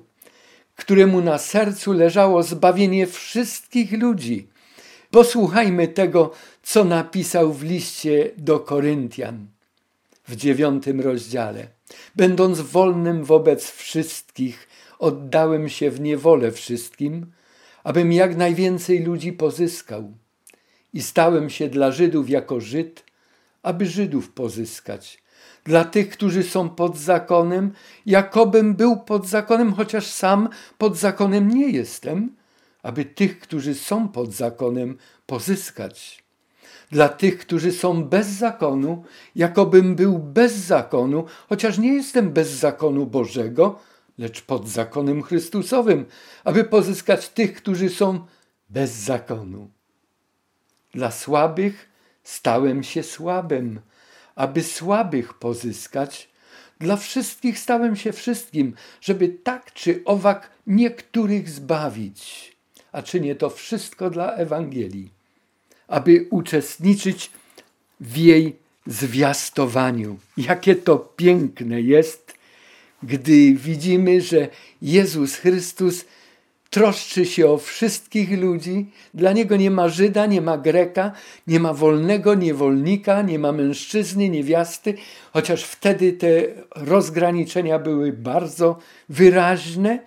[0.76, 4.49] któremu na sercu leżało zbawienie wszystkich ludzi.
[5.11, 6.30] Posłuchajmy tego,
[6.62, 9.47] co napisał w liście do Koryntian
[10.28, 11.66] w dziewiątym rozdziale.
[12.16, 14.68] Będąc wolnym wobec wszystkich,
[14.99, 17.26] oddałem się w niewolę wszystkim,
[17.85, 20.24] abym jak najwięcej ludzi pozyskał.
[20.95, 23.05] I stałem się dla Żydów jako Żyd,
[23.63, 25.23] aby Żydów pozyskać.
[25.65, 27.73] Dla tych, którzy są pod zakonem,
[28.07, 32.37] jakobym był pod zakonem, chociaż sam pod zakonem nie jestem,
[32.83, 36.25] aby tych, którzy są pod zakonem, pozyskać
[36.91, 39.05] dla tych, którzy są bez zakonu,
[39.37, 43.79] jakobym był bez zakonu, chociaż nie jestem bez zakonu Bożego,
[44.19, 46.05] lecz pod zakonem Chrystusowym,
[46.45, 48.27] aby pozyskać tych, którzy są
[48.69, 49.74] bez zakonu.
[50.95, 51.89] Dla słabych
[52.25, 53.81] stałem się słabym,
[54.35, 56.29] aby słabych pozyskać.
[56.81, 62.53] Dla wszystkich stałem się wszystkim, żeby tak czy owak niektórych zbawić.
[62.93, 65.15] A czynię to wszystko dla Ewangelii
[65.89, 67.31] aby uczestniczyć
[68.01, 70.19] w jej zwiastowaniu.
[70.37, 72.35] Jakie to piękne jest,
[73.03, 74.49] gdy widzimy, że
[74.83, 76.05] Jezus Chrystus
[76.75, 78.91] troszczy się o wszystkich ludzi.
[79.14, 81.12] Dla niego nie ma Żyda, nie ma Greka,
[81.47, 84.95] nie ma wolnego niewolnika, nie ma mężczyzny, niewiasty,
[85.33, 86.29] chociaż wtedy te
[86.77, 89.99] rozgraniczenia były bardzo wyraźne.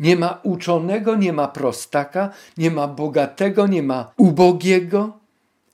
[0.00, 5.12] Nie ma uczonego, nie ma prostaka, nie ma bogatego, nie ma ubogiego.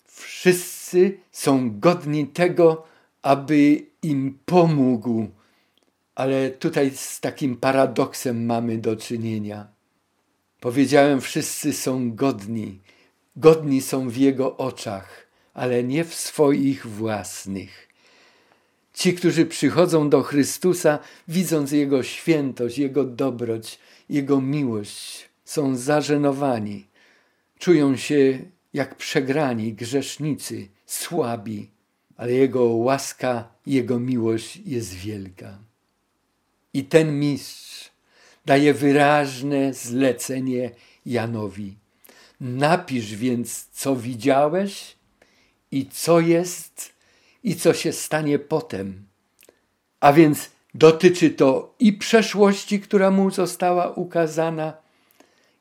[0.07, 2.85] Wszyscy są godni tego,
[3.23, 5.27] aby im pomógł.
[6.15, 9.78] Ale tutaj z takim paradoksem mamy do czynienia.
[10.61, 12.79] Powiedziałem, wszyscy są godni.
[13.37, 17.89] Godni są w Jego oczach, ale nie w swoich własnych.
[18.95, 20.99] Ci, którzy przychodzą do Chrystusa,
[21.29, 23.79] widząc Jego świętość, Jego dobroć,
[24.09, 26.87] jego miłość, są zażenowani,
[27.59, 28.39] czują się
[28.75, 31.71] jak przegrani, grzesznicy, słabi,
[32.17, 35.59] ale Jego łaska, Jego miłość jest wielka.
[36.75, 37.91] I ten mistrz
[38.49, 40.71] daje wyraźne zlecenie
[41.07, 41.77] Janowi.
[42.41, 44.97] Napisz więc, co widziałeś
[45.71, 46.93] i co jest
[47.45, 49.05] i co się stanie potem.
[50.01, 54.73] A więc Dotyczy to i przeszłości, która mu została ukazana,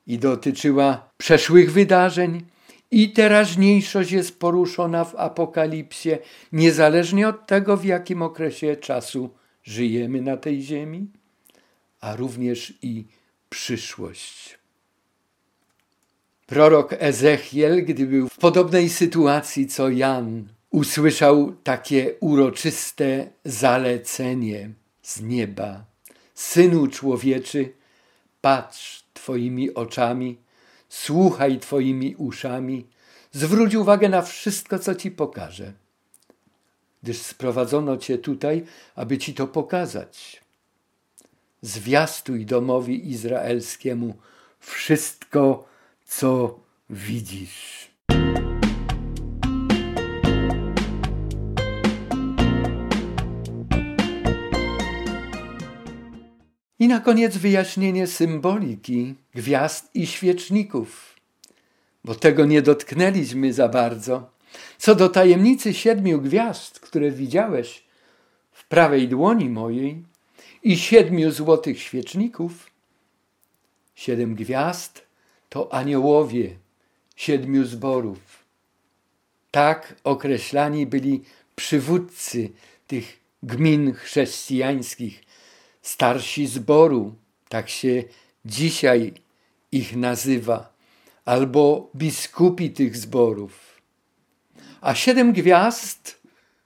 [0.07, 2.45] i dotyczyła przeszłych wydarzeń,
[2.91, 6.09] i teraźniejszość jest poruszona w Apokalipsie,
[6.51, 9.29] niezależnie od tego, w jakim okresie czasu
[9.63, 11.07] żyjemy na tej ziemi,
[12.07, 13.05] a również i
[13.49, 14.59] przyszłość.
[16.45, 24.69] Prorok Ezechiel, gdy był w podobnej sytuacji co Jan, usłyszał takie uroczyste zalecenie
[25.01, 25.85] z nieba.
[26.35, 27.73] Synu człowieczy,
[28.41, 30.37] patrz Twoimi oczami,
[30.89, 32.87] słuchaj Twoimi uszami,
[33.31, 35.73] zwróć uwagę na wszystko, co Ci pokażę,
[37.03, 40.46] gdyż sprowadzono Cię tutaj, aby Ci to pokazać.
[41.67, 44.15] Zwiastuj domowi izraelskiemu
[44.59, 45.67] wszystko,
[46.05, 46.59] co
[46.89, 47.87] widzisz.
[56.79, 61.15] I na koniec wyjaśnienie symboliki gwiazd i świeczników,
[62.03, 64.29] bo tego nie dotknęliśmy za bardzo.
[64.77, 67.83] Co do tajemnicy siedmiu gwiazd, które widziałeś
[68.51, 70.03] w prawej dłoni mojej
[70.63, 72.71] i siedmiu złotych świeczników,
[73.95, 75.07] siedem gwiazd
[75.49, 76.57] to aniołowie
[77.15, 78.19] siedmiu zborów.
[79.51, 81.23] Tak określani byli
[81.55, 82.49] przywódcy
[82.87, 85.23] tych gmin chrześcijańskich,
[85.81, 87.15] starsi zboru,
[87.49, 88.03] tak się
[88.45, 89.13] dzisiaj
[89.71, 90.73] ich nazywa,
[91.25, 93.81] albo biskupi tych zborów.
[94.81, 96.19] A siedem gwiazd,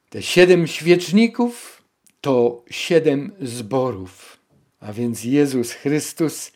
[0.10, 1.81] te siedem świeczników,
[2.22, 4.38] to siedem zborów.
[4.80, 6.51] A więc Jezus Chrystus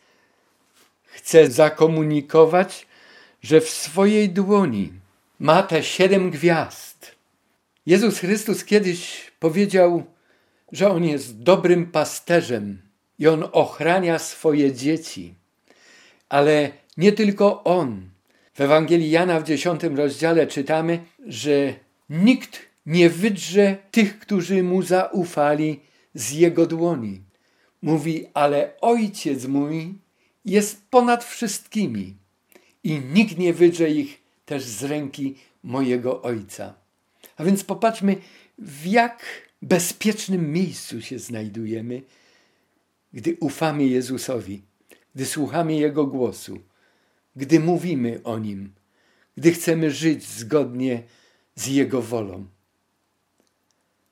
[1.04, 2.88] chce zakomunikować,
[3.42, 4.94] że w swojej dłoni
[5.40, 7.16] ma te siedem gwiazd.
[7.86, 10.04] Jezus Chrystus kiedyś powiedział,
[10.72, 12.82] że On jest dobrym pasterzem
[13.20, 15.34] i On ochrania swoje dzieci.
[16.30, 18.10] Ale nie tylko On.
[18.54, 21.74] W Ewangelii Jana w dziesiątym rozdziale czytamy, że
[22.10, 25.80] nikt nie wydrze tych, którzy Mu zaufali
[26.14, 27.22] z Jego dłoni.
[27.82, 29.94] Mówi, ale Ojciec mój
[30.46, 32.16] jest ponad wszystkimi
[32.84, 36.74] i nikt nie wydrze ich też z ręki mojego Ojca.
[37.38, 38.16] A więc popatrzmy,
[38.58, 39.26] w jak
[39.62, 42.02] bezpiecznym miejscu się znajdujemy,
[43.14, 44.62] gdy ufamy Jezusowi,
[45.16, 46.60] gdy słuchamy Jego głosu,
[47.36, 48.74] gdy mówimy o Nim,
[49.38, 51.04] gdy chcemy żyć zgodnie
[51.56, 52.46] z Jego wolą.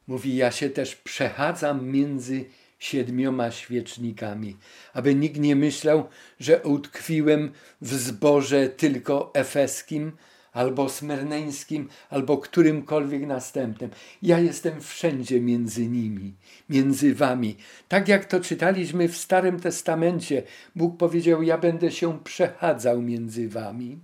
[0.08, 2.46] Mówi, ja się też przechadzam między
[2.80, 4.58] siedmioma świecznikami,
[4.94, 7.52] aby nikt nie myślał, że utkwiłem
[7.82, 10.12] w zborze tylko efeskim,
[10.54, 13.90] albo smyrneńskim, albo którymkolwiek następnym.
[14.22, 16.34] Ja jestem wszędzie między nimi,
[16.70, 17.56] między wami.
[17.88, 20.44] Tak jak to czytaliśmy w Starym Testamencie,
[20.76, 24.00] Bóg powiedział: Ja będę się przechadzał między wami.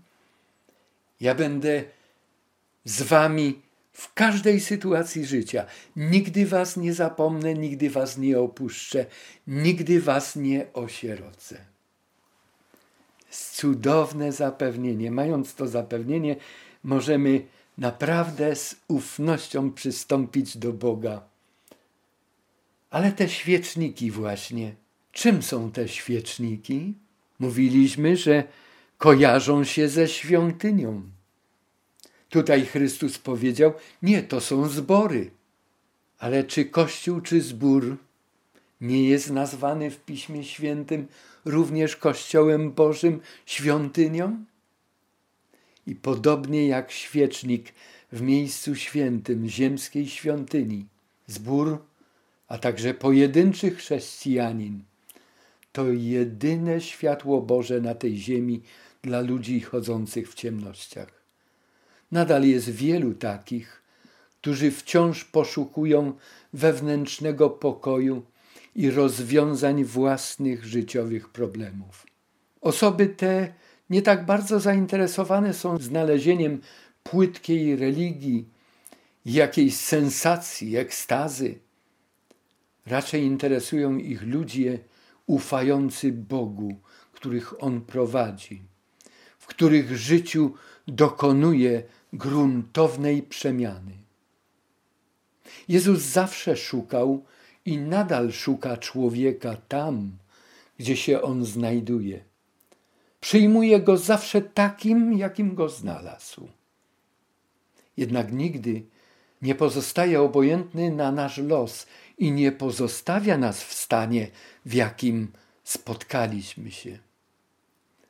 [1.21, 1.83] Ja będę
[2.85, 3.61] z wami
[3.99, 5.65] w każdej sytuacji życia.
[5.95, 9.05] Nigdy was nie zapomnę, nigdy was nie opuszczę,
[9.47, 11.57] nigdy was nie osierocę.
[13.31, 15.11] Cudowne zapewnienie.
[15.11, 16.35] Mając to zapewnienie,
[16.83, 17.41] możemy
[17.77, 21.21] naprawdę z ufnością przystąpić do Boga.
[22.89, 24.75] Ale te świeczniki, właśnie.
[25.11, 26.93] Czym są te świeczniki?
[27.39, 28.43] Mówiliśmy, że
[28.97, 31.18] kojarzą się ze świątynią.
[32.29, 35.31] Tutaj Chrystus powiedział: Nie, to są zbory.
[36.19, 37.97] Ale czy Kościół, czy zbór
[38.81, 41.07] nie jest nazwany w Piśmie Świętym
[41.45, 44.45] również Kościołem Bożym, świątynią?
[45.87, 47.73] I podobnie jak świecznik
[48.11, 50.85] w miejscu świętym ziemskiej świątyni,
[51.27, 51.77] zbór,
[52.47, 54.83] a także pojedynczy chrześcijanin,
[55.71, 58.61] to jedyne światło Boże na tej ziemi
[59.01, 61.18] dla ludzi chodzących w ciemnościach.
[62.11, 63.83] Nadal jest wielu takich,
[64.41, 66.13] którzy wciąż poszukują
[66.53, 68.25] wewnętrznego pokoju
[68.75, 72.05] i rozwiązań własnych życiowych problemów.
[72.61, 73.53] Osoby te
[73.89, 76.61] nie tak bardzo zainteresowane są znalezieniem
[77.03, 78.49] płytkiej religii,
[79.25, 81.59] jakiejś sensacji, ekstazy.
[82.85, 84.79] Raczej interesują ich ludzie
[85.25, 86.75] ufający Bogu,
[87.11, 88.61] których On prowadzi,
[89.39, 90.53] w których życiu
[90.87, 91.83] dokonuje
[92.13, 93.91] gruntownej przemiany.
[95.67, 97.25] Jezus zawsze szukał
[97.65, 100.17] i nadal szuka człowieka tam,
[100.77, 102.23] gdzie się on znajduje.
[103.21, 106.47] Przyjmuje go zawsze takim, jakim go znalazł.
[107.97, 108.83] Jednak nigdy
[109.41, 111.87] nie pozostaje obojętny na nasz los
[112.17, 114.27] i nie pozostawia nas w stanie,
[114.65, 115.31] w jakim
[115.63, 116.99] spotkaliśmy się.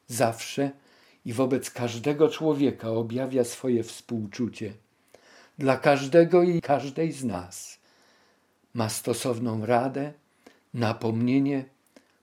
[0.08, 0.72] Zawsze
[1.30, 4.74] i wobec każdego człowieka objawia swoje współczucie.
[5.58, 7.80] Dla każdego i każdej z nas
[8.74, 10.14] ma stosowną radę,
[10.74, 11.66] napomnienie,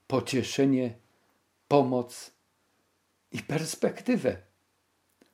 [0.07, 0.95] pocieszenie,
[1.69, 2.31] pomoc
[3.33, 4.37] i perspektywę.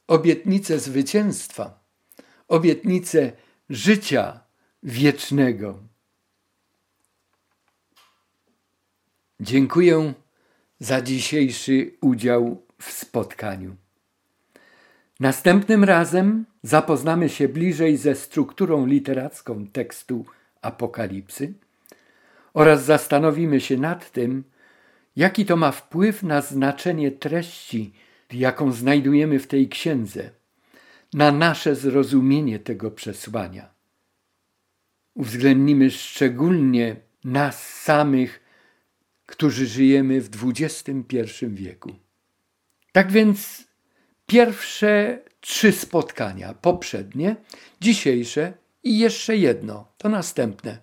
[0.06, 1.80] Obietnicę zwycięstwa,
[2.48, 3.32] obietnicę
[3.70, 4.40] życia
[4.82, 5.78] wiecznego.
[9.40, 10.14] Dziękuję
[10.80, 13.76] za dzisiejszy udział w spotkaniu.
[15.20, 20.26] Następnym razem zapoznamy się bliżej ze strukturą literacką tekstu
[20.62, 21.52] Apokalipsy
[22.54, 24.44] oraz zastanowimy się nad tym,
[25.16, 27.92] jaki to ma wpływ na znaczenie treści,
[28.32, 30.30] jaką znajdujemy w tej księdze,
[31.14, 33.68] na nasze zrozumienie tego przesłania.
[35.14, 38.40] Uwzględnimy szczególnie nas samych,
[39.26, 41.92] którzy żyjemy w XXI wieku.
[42.92, 43.64] Tak więc
[44.26, 47.36] pierwsze trzy spotkania, poprzednie,
[47.80, 50.78] dzisiejsze i jeszcze jedno, to następne.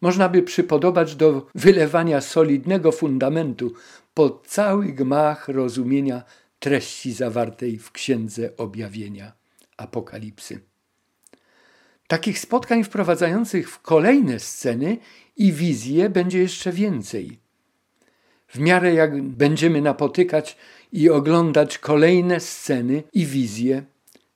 [0.00, 3.74] Można by przypodobać do wylewania solidnego fundamentu
[4.14, 6.22] pod cały gmach rozumienia
[6.58, 9.32] treści zawartej w Księdze Objawienia
[9.76, 10.60] Apokalipsy.
[12.06, 14.98] Takich spotkań wprowadzających w kolejne sceny
[15.36, 17.38] i wizje będzie jeszcze więcej.
[18.54, 20.56] W miarę jak będziemy napotykać
[20.92, 23.84] i oglądać kolejne sceny i wizje,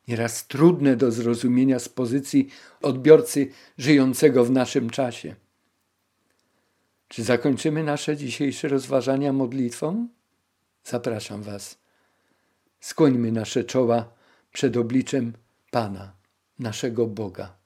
[0.09, 2.49] nieraz trudne do zrozumienia z pozycji
[2.83, 5.35] odbiorcy żyjącego w naszym czasie.
[7.09, 10.09] Czy zakończymy nasze dzisiejsze rozważania modlitwą?
[10.85, 11.79] Zapraszam Was.
[12.81, 14.13] Skłońmy nasze czoła
[14.53, 15.33] przed obliczem
[15.71, 16.13] Pana,
[16.59, 17.57] naszego Boga.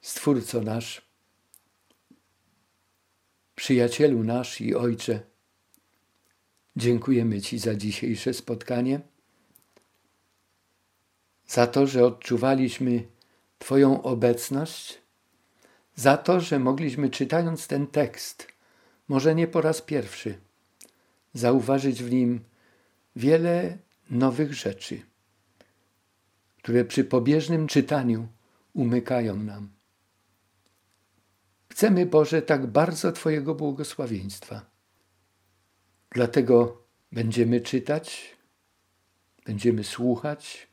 [0.00, 1.07] Stwórco nasz,
[3.58, 5.20] przyjacielu nasz i Ojcze,
[6.76, 9.00] dziękujemy Ci za dzisiejsze spotkanie,
[11.46, 13.04] za to, że odczuwaliśmy
[13.58, 14.98] Twoją obecność,
[15.94, 18.46] za to, że mogliśmy czytając ten tekst,
[19.08, 20.38] może nie po raz pierwszy,
[21.34, 22.40] zauważyć w nim
[23.16, 23.78] wiele
[24.10, 25.02] nowych rzeczy,
[26.58, 28.28] które przy pobieżnym czytaniu
[28.74, 29.77] umykają nam.
[31.78, 34.66] Chcemy, Boże, tak bardzo Twojego błogosławieństwa.
[36.10, 38.36] Dlatego będziemy czytać,
[39.46, 40.68] będziemy słuchać,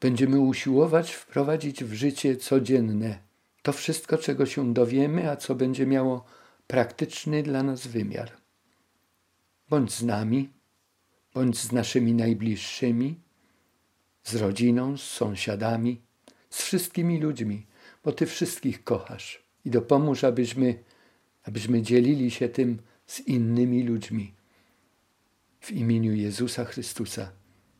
[0.00, 3.18] będziemy usiłować wprowadzić w życie codzienne
[3.62, 6.24] to wszystko, czego się dowiemy, a co będzie miało
[6.66, 8.32] praktyczny dla nas wymiar.
[9.68, 10.50] Bądź z nami,
[11.34, 13.20] bądź z naszymi najbliższymi,
[14.24, 16.00] z rodziną, z sąsiadami,
[16.50, 17.66] z wszystkimi ludźmi,
[18.04, 20.84] bo Ty wszystkich kochasz i dopomóż, abyśmy,
[21.42, 24.34] abyśmy dzielili się tym z innymi ludźmi.
[25.60, 27.32] W imieniu Jezusa Chrystusa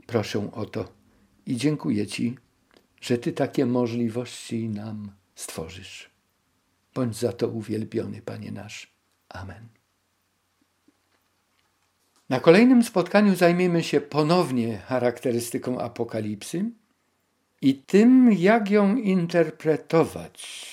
[0.06, 0.92] proszę o to
[1.46, 2.36] i dziękuję Ci,
[3.00, 6.10] że Ty takie możliwości nam stworzysz.
[6.94, 8.92] Bądź za to uwielbiony, Panie nasz.
[9.28, 9.68] Amen.
[12.28, 16.70] Na kolejnym spotkaniu zajmiemy się ponownie charakterystyką apokalipsy
[17.62, 20.66] i tym, jak ją interpretować.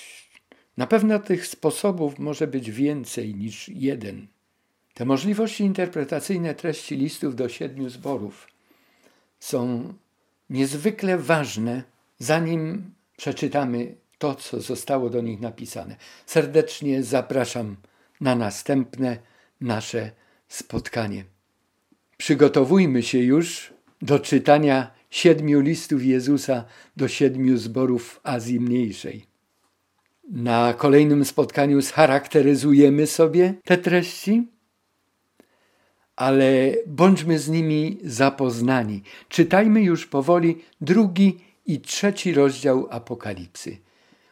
[0.78, 4.26] Na pewno tych sposobów może być więcej niż jeden.
[4.94, 8.48] Te możliwości interpretacyjne treści listów do siedmiu zborów
[9.40, 9.94] są
[10.50, 11.82] niezwykle ważne,
[12.18, 15.96] zanim przeczytamy to, co zostało do nich napisane.
[16.26, 17.76] Serdecznie zapraszam
[18.20, 19.18] na następne
[19.60, 20.10] nasze
[20.48, 21.24] spotkanie.
[22.16, 23.72] Przygotowujmy się już
[24.02, 26.64] do czytania siedmiu listów Jezusa
[26.96, 29.27] do siedmiu zborów Azji Mniejszej.
[30.32, 34.48] Na kolejnym spotkaniu scharakteryzujemy sobie te treści,
[36.16, 39.02] ale bądźmy z nimi zapoznani.
[39.28, 43.76] Czytajmy już powoli drugi i trzeci rozdział Apokalipsy.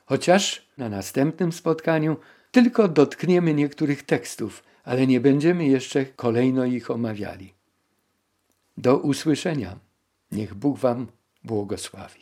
[0.05, 2.17] Chociaż na następnym spotkaniu
[2.51, 7.53] tylko dotkniemy niektórych tekstów, ale nie będziemy jeszcze kolejno ich omawiali.
[8.77, 9.79] Do usłyszenia.
[10.33, 11.07] Niech Bóg Wam
[11.45, 12.21] błogosławi.